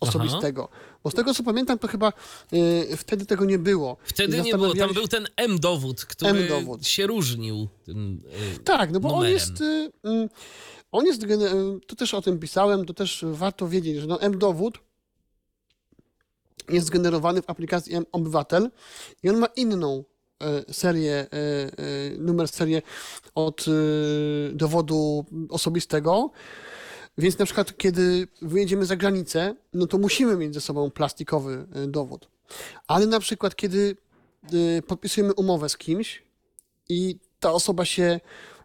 [0.00, 0.68] osobistego.
[1.04, 2.12] Bo z tego co pamiętam, to chyba
[2.52, 3.96] y, wtedy tego nie było.
[4.04, 6.86] Wtedy nie było, tam był ten M-dowód, który M-dowód.
[6.86, 7.68] się różnił.
[7.84, 8.22] Tym,
[8.56, 9.34] y, Tak, no bo on numerem.
[9.34, 9.60] jest.
[9.60, 10.28] Y, y,
[10.92, 11.22] on jest.
[11.22, 11.28] y,
[11.86, 14.78] To też o tym pisałem, to też warto wiedzieć, że no M-dowód
[16.68, 18.70] jest generowany w aplikacji M-Obywatel
[19.22, 20.04] i on ma inną
[20.72, 21.70] serię, e, e,
[22.18, 22.82] numer serię
[23.34, 23.72] od e,
[24.52, 26.30] dowodu osobistego.
[27.18, 31.86] Więc na przykład, kiedy wyjedziemy za granicę, no to musimy mieć ze sobą plastikowy e,
[31.86, 32.28] dowód.
[32.86, 33.96] Ale na przykład, kiedy
[34.78, 36.22] e, podpisujemy umowę z kimś
[36.88, 38.20] i ta osoba się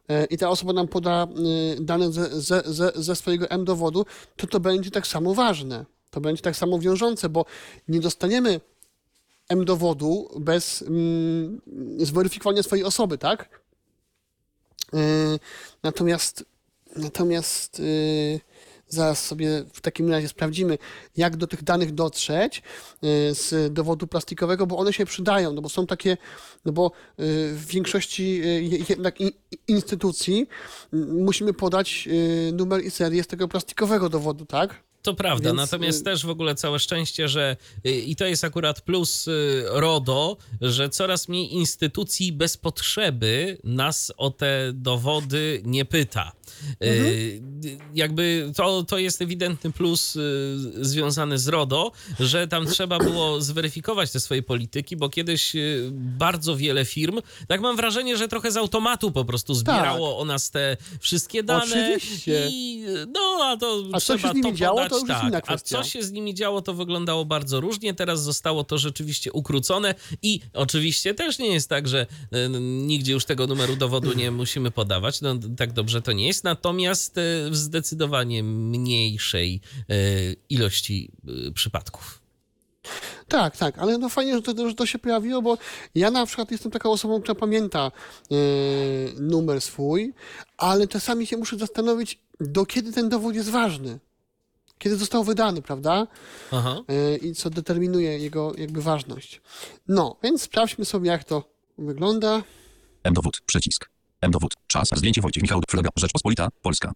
[0.10, 4.06] e, i ta osoba nam poda e, dane ze, ze, ze, swojego M-dowodu,
[4.36, 5.86] to to będzie tak samo ważne.
[6.10, 7.46] To będzie tak samo wiążące, bo
[7.88, 8.62] nie dostaniemy
[9.50, 11.62] M-dowodu bez mm,
[12.00, 13.62] zweryfikowania swojej osoby, tak?
[14.94, 14.98] E,
[15.84, 16.46] Natomiast,
[16.96, 17.84] natomiast e,
[18.88, 20.78] zaraz sobie w takim razie sprawdzimy,
[21.18, 22.62] jak do tych danych dotrzeć e,
[23.36, 26.18] z dowodu plastikowego, bo one się przydają, no bo są takie,
[26.66, 28.38] no bo w większości
[28.70, 29.16] je- jednak
[29.68, 30.48] instytucji
[30.94, 32.10] m, musimy podać
[32.54, 34.85] numer i serię z tego plastikowego dowodu, tak?
[35.06, 38.44] To prawda, Więc, natomiast y- też w ogóle całe szczęście, że y, i to jest
[38.44, 45.86] akurat plus y, RODO, że coraz mniej instytucji bez potrzeby nas o te dowody nie
[45.86, 46.32] pyta.
[46.84, 47.42] Y,
[47.94, 50.22] Jakby to, to jest ewidentny plus y,
[50.82, 56.56] związany z RODO, że tam trzeba było zweryfikować te swoje polityki, bo kiedyś y, bardzo
[56.58, 60.78] wiele firm, tak mam wrażenie, że trochę z automatu po prostu zbierało o nas te
[61.00, 61.98] wszystkie dane Tak.
[61.98, 62.48] Oczywiście.
[62.52, 65.52] i no, a to A co się trzeba z nimi to działo, podać, to tak.
[65.52, 67.94] A co się z nimi działo, to wyglądało bardzo różnie.
[67.94, 72.08] Teraz zostało to rzeczywiście ukrócone i oczywiście też nie jest tak, że
[72.62, 75.22] nigdzie już tego numeru dowodu nie musimy podawać.
[75.22, 76.35] No, tak dobrze to nie jest.
[76.44, 79.62] Natomiast y, w zdecydowanie mniejszej
[79.92, 81.12] y, ilości
[81.48, 82.26] y, przypadków.
[83.28, 85.58] Tak, tak, ale no fajnie, że to, że to się pojawiło, bo
[85.96, 87.92] ja na przykład jestem taką osobą, która pamięta
[88.32, 88.36] e,
[89.20, 90.14] numer swój,
[90.58, 94.00] ale czasami się muszę zastanowić, do kiedy ten dowód jest ważny.
[94.78, 96.08] Kiedy został wydany, prawda?
[96.52, 96.82] Aha.
[96.88, 99.42] E, I co determinuje jego jakby ważność.
[99.88, 101.44] No, więc sprawdźmy sobie, jak to
[101.78, 102.44] wygląda.
[103.04, 103.90] M-dowód, przycisk.
[104.26, 106.92] M-dowód, czas, zdjęcie Wojciech Michał, flaga, Rzeczpospolita, Polska.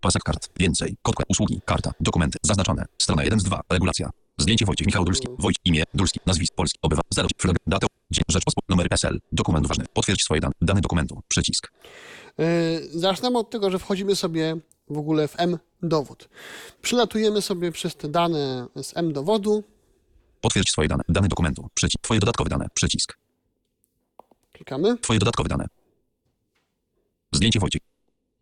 [0.00, 4.10] Pasek kart, więcej, kod, usługi, karta, dokumenty, zaznaczone, strona 1 z 2, regulacja.
[4.38, 8.66] Zdjęcie Wojciech Michał Dulski, Wojt, imię, Dulski, nazwisk, Polski, obywa, 0, flaga, data, dzień, Rzeczpospolita,
[8.68, 11.72] numer PESEL, dokument ważny, potwierdź swoje dane, dane dokumentu, przycisk.
[12.38, 12.44] E,
[12.94, 14.56] Zaczynamy od tego, że wchodzimy sobie
[14.90, 16.28] w ogóle w M-dowód.
[16.82, 19.64] Przylatujemy sobie przez te dane z M-dowodu,
[20.40, 23.18] Potwierdź swoje dane, dane dokumentu, przycisk, twoje dodatkowe dane, przycisk.
[24.52, 24.98] klikamy.
[24.98, 25.66] Twoje dodatkowe dane.
[27.32, 27.82] Zdjęcie Wojciech.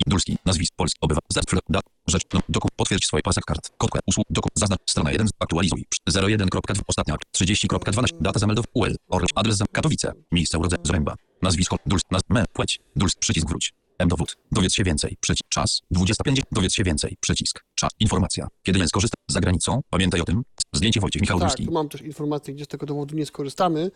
[0.06, 4.26] Dulski, nazwisk, Polski, obywa, zerfl, dat, rzecz, no, doku, potwierdź swoje pasek kart, kod, usług,
[4.30, 10.58] doku, zaznacz, strona 1, aktualizuj, 01.2, ostatnia, 30.12, data zameldow, UL, Orl, adres Katowice, miejsce
[10.58, 15.16] urodzenia, Zręba, nazwisko, Dulsk, naz, me, płeć, Dulsk, przycisk wróć, M dowód, dowiedz się więcej,
[15.20, 20.20] przycisk, czas, 25, dowiedz się więcej, przycisk, czas, informacja, kiedy nie skorzysta, za granicą, pamiętaj
[20.20, 20.42] o tym,
[20.76, 23.90] zdjęcie Wojciech Michał Tak, Dulski, tu mam też informację, gdzie z tego dowodu nie skorzystamy,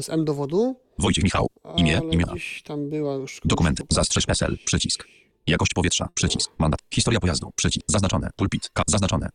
[0.00, 0.76] z M-dowodu.
[0.98, 3.40] Wojciech Michał, imię, ale imiona, gdzieś tam była już...
[3.44, 3.82] Dokumenty.
[3.90, 4.58] Zastrzeż PESEL.
[4.64, 5.04] Przycisk.
[5.46, 6.08] Jakość powietrza.
[6.14, 6.50] Przycisk.
[6.58, 6.80] Mandat.
[6.90, 7.50] Historia pojazdu.
[7.56, 7.84] Przycisk.
[7.88, 8.30] Zaznaczone.
[8.36, 8.70] Pulpit.
[8.72, 8.82] K.
[8.86, 9.28] Zaznaczone.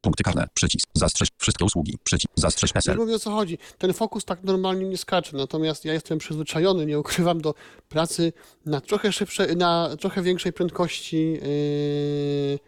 [0.00, 0.48] Punkty karne.
[0.54, 0.88] Przycisk.
[0.94, 1.98] Zastrzeż wszystkie usługi.
[2.04, 2.32] Przycisk.
[2.34, 2.96] Zastrzeż Nie PESEL.
[2.96, 3.58] mówię o co chodzi.
[3.78, 7.54] Ten fokus tak normalnie nie skacze, natomiast ja jestem przyzwyczajony, nie ukrywam, do
[7.88, 8.32] pracy
[8.66, 12.58] na trochę szybszej, na trochę większej prędkości yy,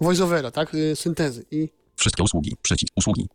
[0.00, 1.44] voiceovera, tak, yy, syntezy.
[1.50, 1.68] I
[2.02, 2.56] Wszystkie usługi.
[2.62, 2.92] Przycisk.
[2.96, 3.28] Usługi.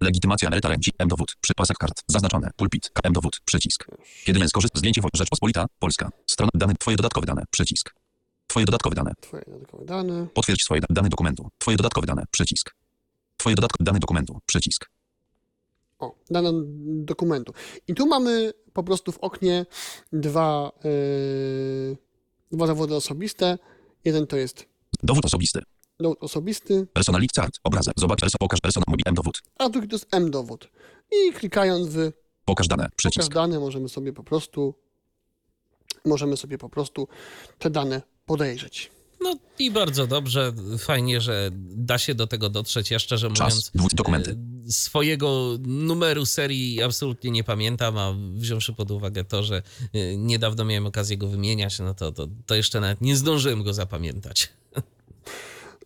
[0.00, 0.68] Legitymacja emeryta.
[0.98, 1.36] M dowód.
[1.40, 2.02] Przypasek kart.
[2.08, 2.50] Zaznaczone.
[2.56, 2.90] Pulpit.
[3.04, 3.40] M dowód.
[3.44, 3.86] Przycisk.
[4.24, 4.78] Kiedy nie skorzysta.
[4.78, 5.66] Zdjęcie Woj- Rzeczpospolita.
[5.78, 6.10] Polska.
[6.26, 6.50] Strona.
[6.54, 6.74] Dane.
[6.74, 7.42] Twoje dodatkowe dane.
[7.50, 7.94] Przycisk.
[8.46, 9.12] Twoje dodatkowe dane.
[9.20, 10.26] twoje dodatkowe dane.
[10.34, 11.48] Potwierdź swoje da- dane dokumentu.
[11.58, 12.22] Twoje dodatkowe dane.
[12.30, 12.74] Przycisk.
[13.36, 14.40] Twoje dodatkowe dane dokumentu.
[14.46, 14.90] Przycisk.
[15.98, 16.50] O, dane
[16.86, 17.52] dokumentu.
[17.88, 19.66] I tu mamy po prostu w oknie
[20.12, 21.96] dwa, yy,
[22.52, 23.58] dwa dowody osobiste.
[24.04, 24.66] Jeden to jest
[25.02, 25.60] Dowód osobisty.
[26.04, 27.54] Dowód osobisty, Personalik chart.
[27.64, 27.94] Obrazek.
[27.96, 28.20] Zobacz.
[28.20, 28.84] Perso, pokaż persona.
[28.88, 29.02] Mobil.
[29.06, 29.42] M dowód.
[29.58, 30.68] a drugi to jest M-dowód.
[31.12, 32.12] I klikając w
[32.44, 32.82] Pokaż dane.
[32.84, 33.32] Pokaż Przycisk.
[33.34, 34.74] dane możemy sobie po prostu
[36.04, 37.08] możemy sobie po prostu
[37.58, 38.90] te dane podejrzeć.
[39.20, 42.90] No i bardzo dobrze, fajnie, że da się do tego dotrzeć.
[42.90, 43.70] Ja szczerze mówiąc, Czas.
[43.94, 44.30] Dokumenty.
[44.30, 50.64] e, swojego numeru serii absolutnie nie pamiętam, a wziąwszy pod uwagę to, że e, niedawno
[50.64, 54.48] miałem okazję go wymieniać, no to, to, to jeszcze nawet nie zdążyłem go zapamiętać.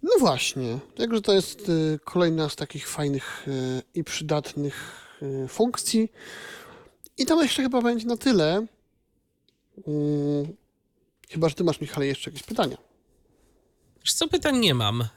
[0.03, 6.13] No właśnie, także to jest y, kolejna z takich fajnych y, i przydatnych y, funkcji.
[7.19, 8.67] I to jeszcze chyba będzie na tyle.
[9.87, 10.57] Mm,
[11.31, 12.77] Chyba, że ty masz, Michale, jeszcze jakieś pytania.
[14.05, 15.03] Co, pytań nie mam.
[15.03, 15.09] E,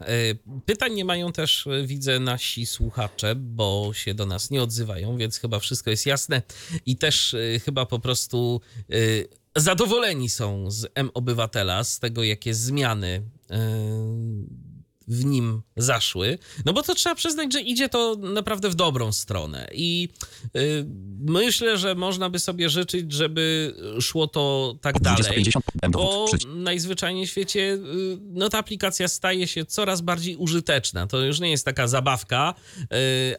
[0.66, 5.38] Pytań nie mają też, e, widzę, nasi słuchacze, bo się do nas nie odzywają, więc
[5.38, 6.42] chyba wszystko jest jasne
[6.86, 8.62] i też e, chyba po prostu
[9.56, 13.22] zadowoleni są z M-Obywatela, z tego, jakie zmiany
[15.12, 16.38] w nim zaszły.
[16.66, 20.10] No bo to trzeba przyznać, że idzie to naprawdę w dobrą stronę i
[20.56, 20.86] y,
[21.20, 25.22] myślę, że można by sobie życzyć, żeby szło to tak dalej.
[25.22, 25.66] 2050.
[25.82, 26.32] M dowód.
[26.44, 27.80] Bo najzwyczajniej w świecie y,
[28.22, 31.08] no, ta aplikacja staje się coraz bardziej użyteczna.
[31.08, 32.88] To już nie jest taka zabawka, y,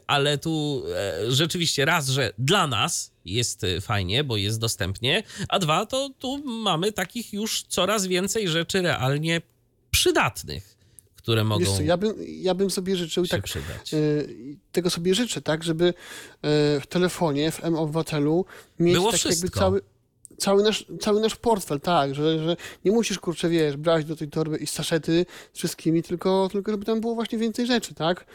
[0.07, 5.87] ale tu e, rzeczywiście raz, że dla nas jest fajnie, bo jest dostępnie, a dwa,
[5.87, 9.43] to tu mamy takich już coraz więcej rzeczy realnie
[9.91, 10.77] przydatnych,
[11.23, 13.95] które mogą Wiesz co, ja bym, ja bym sobie życzył tak, przydać.
[13.95, 15.93] y, tego sobie życzę, tak, żeby y,
[16.81, 18.45] w telefonie, w M-Obywatelu
[18.79, 19.61] mieć Było tak jakby wszystko.
[19.61, 19.81] cały,
[20.39, 24.29] cały, nasz, cały nasz portfel, tak, że, że nie musisz, kurczę, wiesz, brać do tej
[24.29, 28.27] torby i saszety z wszystkimi, tylko, tylko żeby tam było właśnie więcej rzeczy, tak.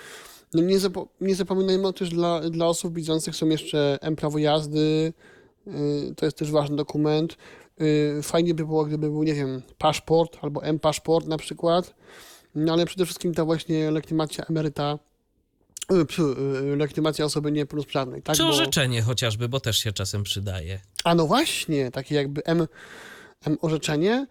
[0.54, 5.14] No nie, zapo- nie zapominajmy o też dla, dla osób widzących są jeszcze M-prawo jazdy,
[5.68, 7.38] y, to jest też ważny dokument.
[7.82, 11.94] Y, Fajnie by było, gdyby był, nie wiem, paszport albo M-paszport na przykład.
[12.56, 15.00] No ale przede wszystkim ta właśnie legitymacja emeryta,
[15.92, 15.96] y,
[16.74, 18.36] y, legitymacja osoby niepełnosprawnej, tak?
[18.36, 20.80] Czy Bo- orzeczenie chociażby, bo też się czasem przydaje.
[21.04, 22.68] A no właśnie, takie jakby M,
[23.46, 24.28] M orzeczenie,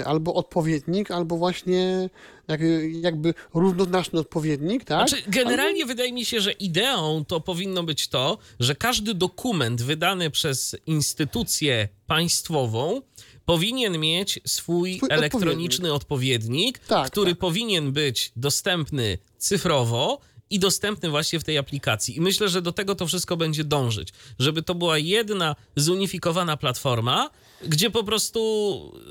[0.00, 2.08] y, albo odpowiednik, albo właśnie
[2.48, 2.60] jak,
[3.00, 5.08] jakby równoznaczny odpowiednik, tak?
[5.08, 10.30] Znaczy, generalnie wydaje mi się, że ideą to powinno być to, że każdy dokument wydany
[10.30, 13.02] przez instytucję państwową
[13.50, 17.38] powinien mieć swój, Swój elektroniczny odpowiednik, Tak, który tak.
[17.38, 20.20] powinien być dostępny cyfrowo
[20.50, 22.16] i dostępny właśnie w tej aplikacji.
[22.16, 27.30] I myślę, że do tego to wszystko będzie dążyć, żeby to była jedna zunifikowana platforma,
[27.66, 28.40] gdzie po prostu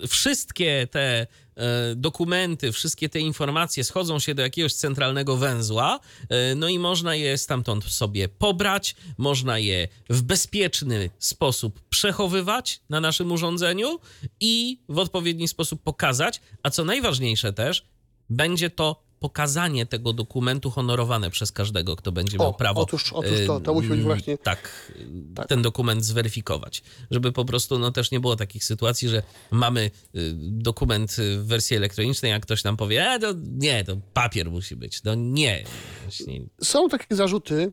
[0.07, 6.69] wszystkie te e, dokumenty, wszystkie te informacje schodzą się do jakiegoś centralnego węzła, e, no
[6.69, 13.99] i można je stamtąd sobie pobrać, można je w bezpieczny sposób przechowywać na naszym urządzeniu
[14.39, 17.85] i w odpowiedni sposób pokazać, a co najważniejsze też,
[18.29, 22.81] będzie to pokazanie tego dokumentu honorowane przez każdego, kto będzie miał O, prawo.
[22.81, 24.91] otóż- otóż to- to musi być właśnie- Tak,
[25.35, 25.47] Tak.
[25.47, 26.83] ten dokument zweryfikować.
[27.11, 31.77] Żeby po prostu no, też nie było takich sytuacji, że mamy y, dokument w wersji
[31.77, 35.03] elektronicznej, a ktoś nam powie, e, to nie, to papier musi być.
[35.03, 35.63] No nie.
[36.03, 36.41] Właśnie.
[36.63, 37.71] Są takie zarzuty,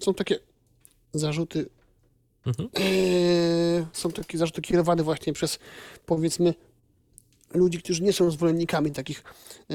[0.00, 0.38] są takie
[1.14, 1.68] zarzuty,
[2.46, 2.68] Mhm.
[2.74, 5.58] e, są takie zarzuty kierowane właśnie przez,
[6.06, 6.54] powiedzmy,
[7.54, 9.24] ludzi, którzy nie są zwolennikami takich
[9.70, 9.74] e,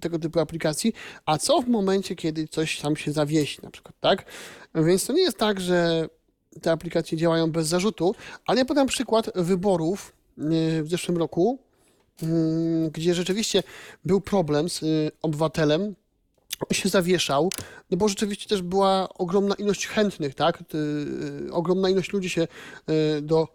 [0.00, 0.92] tego typu aplikacji,
[1.26, 4.24] a co w momencie, kiedy coś tam się zawiesi na przykład, tak?
[4.74, 6.08] Więc to nie jest tak, że
[6.62, 8.14] te aplikacje działają bez zarzutu,
[8.46, 10.42] ale ja podam przykład wyborów e,
[10.82, 11.58] w zeszłym roku,
[12.22, 13.62] mm, gdzie rzeczywiście
[14.04, 14.86] był problem z e,
[15.22, 15.94] obywatelem,
[16.72, 17.52] się zawieszał,
[17.90, 20.64] no bo rzeczywiście też była ogromna ilość chętnych, tak?
[21.50, 22.48] Ogromna ilość ludzi się
[23.22, 23.48] do,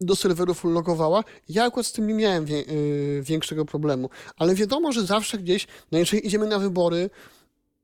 [0.00, 1.24] do serwerów logowała.
[1.48, 5.66] Ja akurat z tym nie miałem wie, y, większego problemu, ale wiadomo, że zawsze gdzieś,
[5.92, 7.10] no jeżeli idziemy na wybory,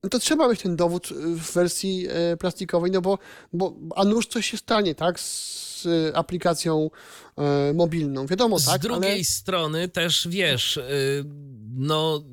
[0.02, 3.18] no to trzeba mieć ten dowód y, w wersji e, plastikowej, no bo,
[3.52, 5.20] bo a nuż coś się stanie, tak?
[5.20, 6.90] Z y, aplikacją
[7.38, 8.26] e, mobilną.
[8.26, 8.82] Wiadomo, Z tak?
[8.82, 9.24] drugiej ale...
[9.24, 11.24] strony też wiesz, y,
[11.78, 12.24] no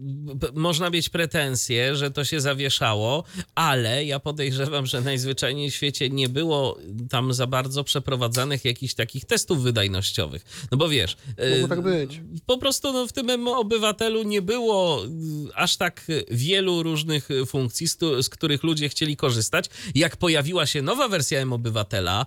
[0.53, 3.23] można mieć pretensje, że to się zawieszało,
[3.55, 6.77] ale ja podejrzewam, że najzwyczajniej w świecie nie było
[7.09, 10.67] tam za bardzo przeprowadzanych jakichś takich testów wydajnościowych.
[10.71, 12.21] No bo wiesz, y, Mogło tak być.
[12.45, 15.07] po prostu no, w tym obywatelu nie było y,
[15.55, 19.69] aż tak wielu różnych y, funkcji, z, z których ludzie chcieli korzystać.
[19.95, 22.25] Jak pojawiła się nowa wersja M-Obywatela,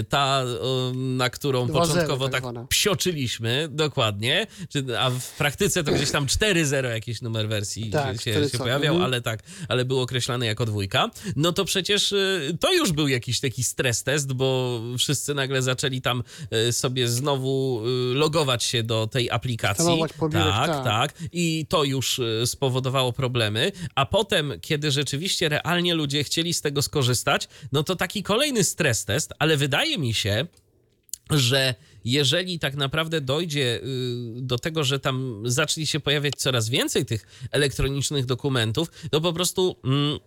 [0.00, 0.55] y, ta, y,
[0.94, 4.46] na którą 2.0 początkowo tak tak psioczyliśmy, dokładnie,
[4.98, 9.04] a w praktyce to gdzieś tam 4.0 jakiś numer wersji Tak, się, się pojawiał, mhm.
[9.04, 11.10] ale tak, ale był określany jako dwójka.
[11.36, 16.00] No to przecież y, to już był jakiś taki stres test, bo wszyscy nagle zaczęli
[16.00, 16.22] tam
[16.68, 20.02] y, sobie znowu y, logować się do tej aplikacji.
[20.18, 20.84] Pobierać, tak, tak.
[20.84, 21.14] tak.
[21.32, 23.72] I to już spowodowało problemy.
[23.94, 29.04] A potem, kiedy rzeczywiście realnie ludzie chcieli z tego skorzystać, no to taki kolejny stres
[29.04, 30.45] test, ale wydaje mi się,
[31.30, 31.74] że
[32.04, 37.48] jeżeli tak naprawdę dojdzie y, do tego, że tam zacznie się pojawiać coraz więcej tych
[37.50, 39.76] elektronicznych dokumentów, to po prostu.
[39.84, 40.18] Mm,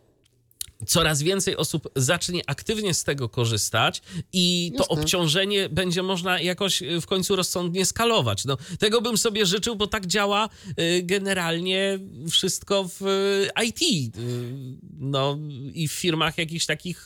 [0.87, 4.01] Coraz więcej osób zacznie aktywnie z tego korzystać
[4.33, 5.01] i to Jasne.
[5.01, 8.45] obciążenie będzie można jakoś y, w końcu rozsądnie skalować.
[8.45, 10.49] No, tego bym sobie życzył, bo tak działa
[10.79, 11.99] y, generalnie
[12.31, 14.13] wszystko w y, IT.
[14.99, 15.37] No
[15.73, 17.05] i w firmach jakichś takich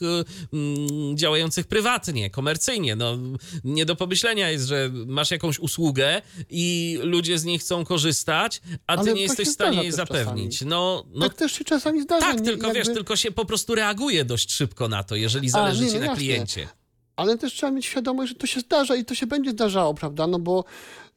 [0.52, 2.96] mm, działających prywatnie, komercyjnie.
[2.96, 3.18] No,
[3.64, 8.94] nie do pomyślenia jest, że masz jakąś usługę i ludzie z niej chcą korzystać, a
[8.96, 10.52] ty Ale nie jesteś w stanie jej zapewnić.
[10.52, 10.70] czasami.
[10.70, 12.26] No, no tak też się czasami zdarza.
[12.26, 15.84] tak, tylko wiesz, jakby- tylko się po prostu reaguje dość szybko na to, jeżeli zależy
[15.84, 16.18] nie, ci no na jasne.
[16.18, 16.68] kliencie.
[17.16, 20.26] Ale też trzeba mieć świadomość, że to się zdarza i to się będzie zdarzało, prawda?
[20.26, 20.64] No bo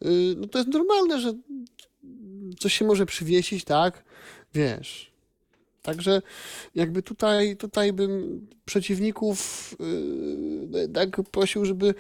[0.06, 1.34] y, no to jest normalne, że
[2.60, 4.04] coś się może przywiesić, tak?
[4.54, 5.12] Wiesz.
[5.82, 6.22] Także
[6.76, 9.76] jakby tutaj, tutaj bym przeciwników
[10.76, 11.94] y, tak prosił, żeby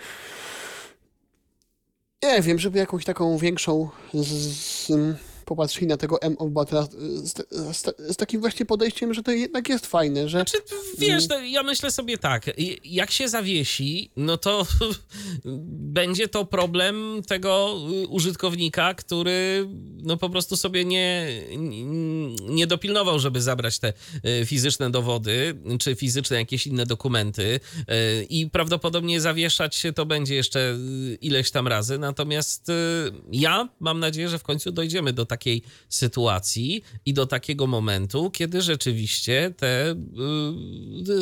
[2.23, 4.91] nie wiem, żeby jakąś taką większą z, z,
[5.47, 6.87] popatrzyli na tego M-Obywatela
[7.23, 7.33] z,
[7.77, 10.57] z, z takim właśnie podejściem, że to jednak jest fajne, że Czy
[10.97, 12.45] wiesz, no, ja myślę sobie tak,
[12.83, 14.67] jak się zawiesi, no to
[15.97, 19.67] będzie to problem tego y, użytkownika, który
[20.03, 21.27] no po prostu sobie nie,
[22.49, 23.93] nie dopilnował, żeby zabrać te
[24.41, 30.35] y, fizyczne dowody, czy fizyczne jakieś inne dokumenty y, i prawdopodobnie zawieszać się to będzie
[30.35, 30.77] jeszcze
[31.21, 32.67] ileś tam razy, natomiast
[33.31, 38.61] ja mam nadzieję, że w końcu dojdziemy do takiej sytuacji i do takiego momentu, kiedy
[38.61, 39.91] rzeczywiście te,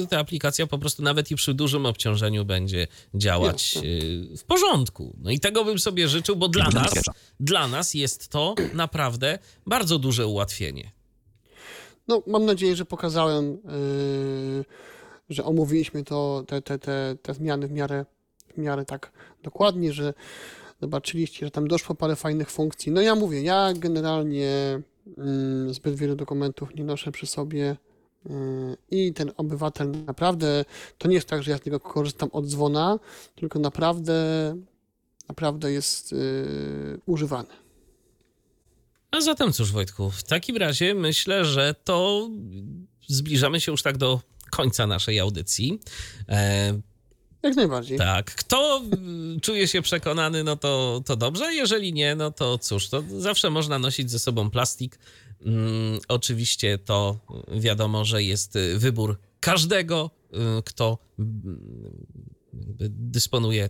[0.04, 5.16] y, ta aplikacja po prostu nawet i przy dużym obciążeniu będzie działać y, w porządku.
[5.22, 6.94] No i tego bym sobie życzył, bo dla nas,
[7.40, 10.92] dla nas jest to naprawdę bardzo duże ułatwienie.
[12.08, 14.66] No, mam nadzieję, że pokazałem, yy,
[15.30, 18.06] że omówiliśmy to, te, te, te, te zmiany w miarę,
[18.54, 19.12] w miarę tak
[19.44, 20.14] dokładnie, że
[20.86, 22.92] zobaczyliście, że tam doszło parę fajnych funkcji.
[22.92, 24.82] No ja mówię, ja generalnie
[25.18, 27.78] mm, zbyt wielu dokumentów nie noszę przy sobie
[28.26, 30.66] yy, i ten obywatel naprawdę,
[30.98, 33.00] to nie jest tak, że ja z niego korzystam od dzwona,
[33.36, 34.16] tylko naprawdę,
[35.28, 37.50] naprawdę jest yy, używany.
[39.12, 42.30] A zatem cóż, Wojtku, w takim razie myślę, że to
[43.08, 44.22] zbliżamy się już tak do
[44.52, 45.80] końca naszej audycji.
[46.30, 46.74] E,
[47.46, 47.98] Jak najbardziej.
[47.98, 48.82] tak, kto
[49.38, 53.50] y, czuje się przekonany, no to, to dobrze, jeżeli nie, no to cóż, to zawsze
[53.50, 55.00] można nosić ze sobą plastik.
[55.46, 57.20] Mm, oczywiście to
[57.52, 62.06] wiadomo, że jest y, wybór każdego, y, kto mm,
[62.90, 63.70] dysponuje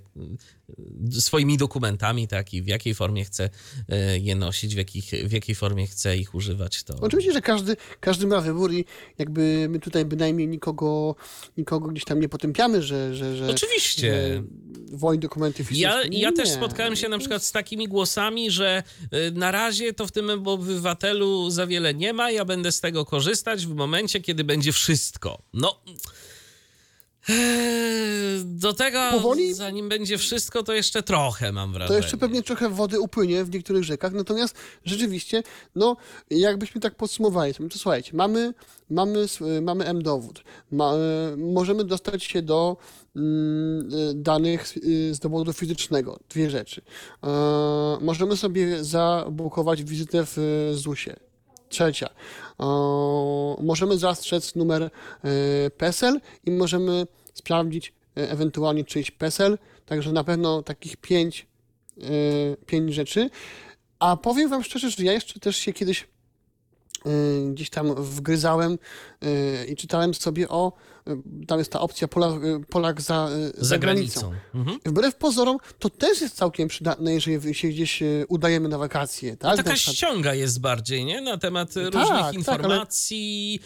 [1.16, 5.32] y, swoimi dokumentami, tak, i w jakiej formie chce y, je nosić, w, jakich, w
[5.32, 6.96] jakiej formie chce ich używać, to...
[7.02, 8.86] Oczywiście, że każdy, każdy ma wybór i
[9.18, 11.16] jakby my tutaj bynajmniej nikogo,
[11.58, 14.12] nikogo gdzieś tam nie potępiamy, że, że, że, Oczywiście.
[14.12, 14.44] że
[14.98, 15.90] woli dokumenty fizyczne.
[15.90, 18.84] Ja, ja też spotkałem się na przykład z takimi głosami, że
[19.14, 23.06] y, na razie to w tym obywatelu za wiele nie ma, ja będę z tego
[23.06, 25.42] korzystać w momencie, kiedy będzie wszystko.
[25.54, 25.82] No.
[27.30, 27.36] Eee,
[28.46, 29.54] Do tego, Powoli?
[29.54, 31.98] zanim będzie wszystko, to jeszcze trochę mam To wrażenie.
[32.00, 34.56] jeszcze pewnie trochę wody upłynie w niektórych rzekach, natomiast
[34.86, 35.44] rzeczywiście,
[35.76, 35.98] no
[36.30, 38.54] jakbyśmy tak podsumowali, to, to słuchajcie, mamy,
[38.90, 40.98] mamy, s- mamy M-dowód, ma, e,
[41.38, 42.78] możemy dostać się do
[43.16, 43.90] mm,
[44.24, 44.80] danych z- e,
[45.14, 46.82] z dowodu fizycznego, dwie rzeczy.
[47.24, 47.28] E,
[48.02, 50.38] możemy sobie zabukować wizytę w
[50.74, 51.16] ZUS-ie.
[51.76, 52.10] Trzecia,
[52.60, 52.66] e,
[53.64, 54.90] możemy zastrzec numer e,
[55.70, 61.48] PESEL i możemy sprawdzić e, ewentualnie czyjś PESEL, także na pewno takich pięć
[61.98, 63.30] y, pięć rzeczy.
[64.00, 66.08] A powiem wam szczerze, że ja jeszcze też się kiedyś
[67.54, 68.78] gdzieś tam wgryzałem
[69.24, 70.74] y, i czytałem sobie o,
[71.10, 73.30] y, tam jest ta opcja Polak, y, Polak za,
[73.60, 74.32] y, Za granicą.
[74.56, 74.80] Mhm.
[74.86, 79.58] Wbrew pozorom, to też jest całkiem przydatne, jeżeli się gdzieś y, udajemy na wakacje, tak?
[79.58, 81.22] Taka Na przykład- ściąga jest bardziej, nie?
[81.22, 83.60] Na temat tak, różnych ale- informacji,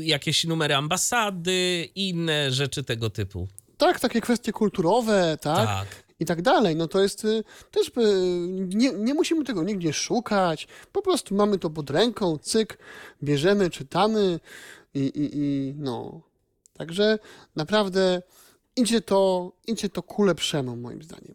[0.00, 3.48] y, jakieś numery ambasady, inne rzeczy tego typu.
[3.78, 5.66] tak, takie kwestie kulturowe, tak?
[5.66, 6.03] tak.
[6.24, 6.76] I tak dalej.
[6.76, 7.92] No to jest y, też, y,
[8.74, 12.78] nie, nie musimy tego nigdzie szukać, po prostu mamy to pod ręką, cyk,
[13.22, 14.40] bierzemy, czytamy
[14.94, 16.20] i, i, i no.
[16.72, 17.18] Także
[17.56, 18.22] naprawdę
[18.76, 21.34] idzie to, idzie to ku lepszemu moim zdaniem.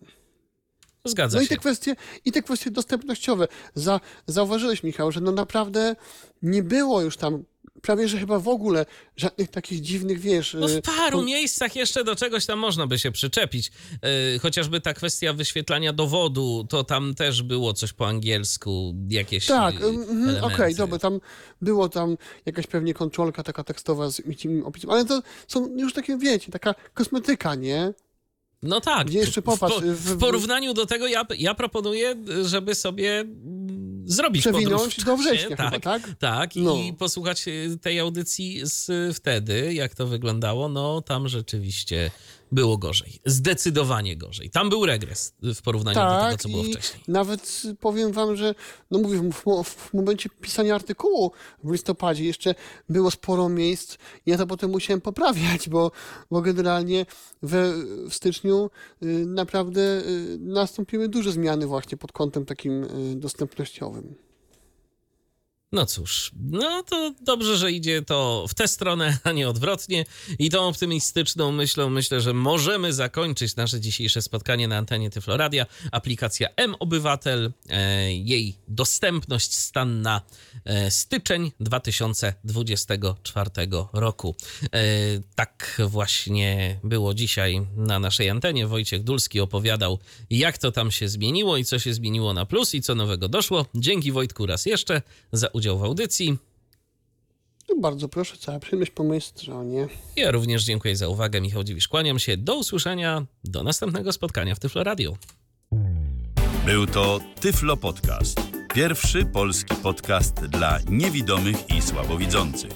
[1.05, 1.49] Zgadza No i się.
[1.49, 3.47] te kwestie, i te kwestie dostępnościowe.
[3.75, 5.95] Za, zauważyłeś, Michał, że no naprawdę
[6.41, 7.43] nie było już tam
[7.81, 8.85] prawie, że chyba w ogóle
[9.17, 10.53] żadnych takich dziwnych, wiesz...
[10.59, 13.71] No y, w paru po- miejscach jeszcze do czegoś tam można by się przyczepić.
[14.33, 19.79] Yy, chociażby ta kwestia wyświetlania dowodu, to tam też było coś po angielsku, jakieś Tak,
[19.79, 20.77] yy, mhm, okej, elementy.
[20.77, 21.19] dobra, tam
[21.61, 26.17] było tam jakaś pewnie kontrolka taka tekstowa z tym opisem, ale to są już takie,
[26.17, 27.93] wiecie, taka kosmetyka, nie?
[28.63, 29.07] No tak.
[29.07, 32.15] Gdzie jeszcze w, popatrz, po, w- w porównaniu do tego ja, ja proponuję,
[32.45, 36.15] żeby sobie mm, zrobić Przewinąć podróż do września tak, chyba, tak?
[36.19, 36.75] Tak, No.
[36.75, 42.11] i posłuchać y, tej audycji z wtedy, jak to wyglądało, no tam rzeczywiście
[42.51, 43.19] było gorzej.
[43.25, 44.49] Zdecydowanie gorzej.
[44.49, 47.03] Tam był regres w porównaniu do tego, Tak, co było wcześniej.
[47.07, 48.55] nawet powiem wam, że,
[48.91, 51.31] no mówię, w, w, momencie pisania artykułu
[51.63, 52.55] w listopadzie jeszcze
[52.89, 55.91] było sporo miejsc ja to potem musiałem poprawiać, bo,
[56.31, 57.05] bo generalnie
[57.41, 57.73] we,
[58.09, 58.69] w styczniu
[59.03, 64.15] y, naprawdę y, nastąpiły duże zmiany właśnie pod kątem takim y, dostępnościowym.
[65.71, 70.05] No cóż, no to dobrze, że idzie to w tę stronę, a nie odwrotnie.
[70.39, 75.65] I tą optymistyczną myślą myślę, że możemy zakończyć nasze dzisiejsze spotkanie na antenie Tyfloradia.
[75.91, 80.21] Aplikacja M-Obywatel, e, jej dostępność, stan na
[80.65, 83.49] e, styczeń 2024
[83.93, 84.35] roku.
[84.63, 84.69] E,
[85.35, 88.67] tak właśnie było dzisiaj na naszej antenie.
[88.67, 89.99] Wojciech Dulski opowiadał,
[90.29, 93.65] jak to tam się zmieniło i co się zmieniło na plus i co nowego doszło.
[93.75, 95.01] Dzięki Wojtku raz jeszcze
[95.31, 96.37] za udział w audycji.
[97.69, 99.87] No bardzo proszę, cała przyjemność po mojej stronie.
[100.15, 101.41] Ja również dziękuję za uwagę.
[101.41, 102.37] Michał Dziwisz, kłaniam się.
[102.37, 103.25] Do usłyszenia.
[103.43, 105.17] Do następnego spotkania w Tyflo Radio.
[106.65, 108.41] Był to Tyflo Podcast.
[108.73, 112.71] Pierwszy polski podcast dla niewidomych i słabowidzących.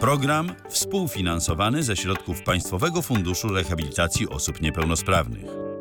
[0.00, 5.73] Program współfinansowany ze środków Państwowego Funduszu Rehabilitacji Osób Niepełnosprawnych.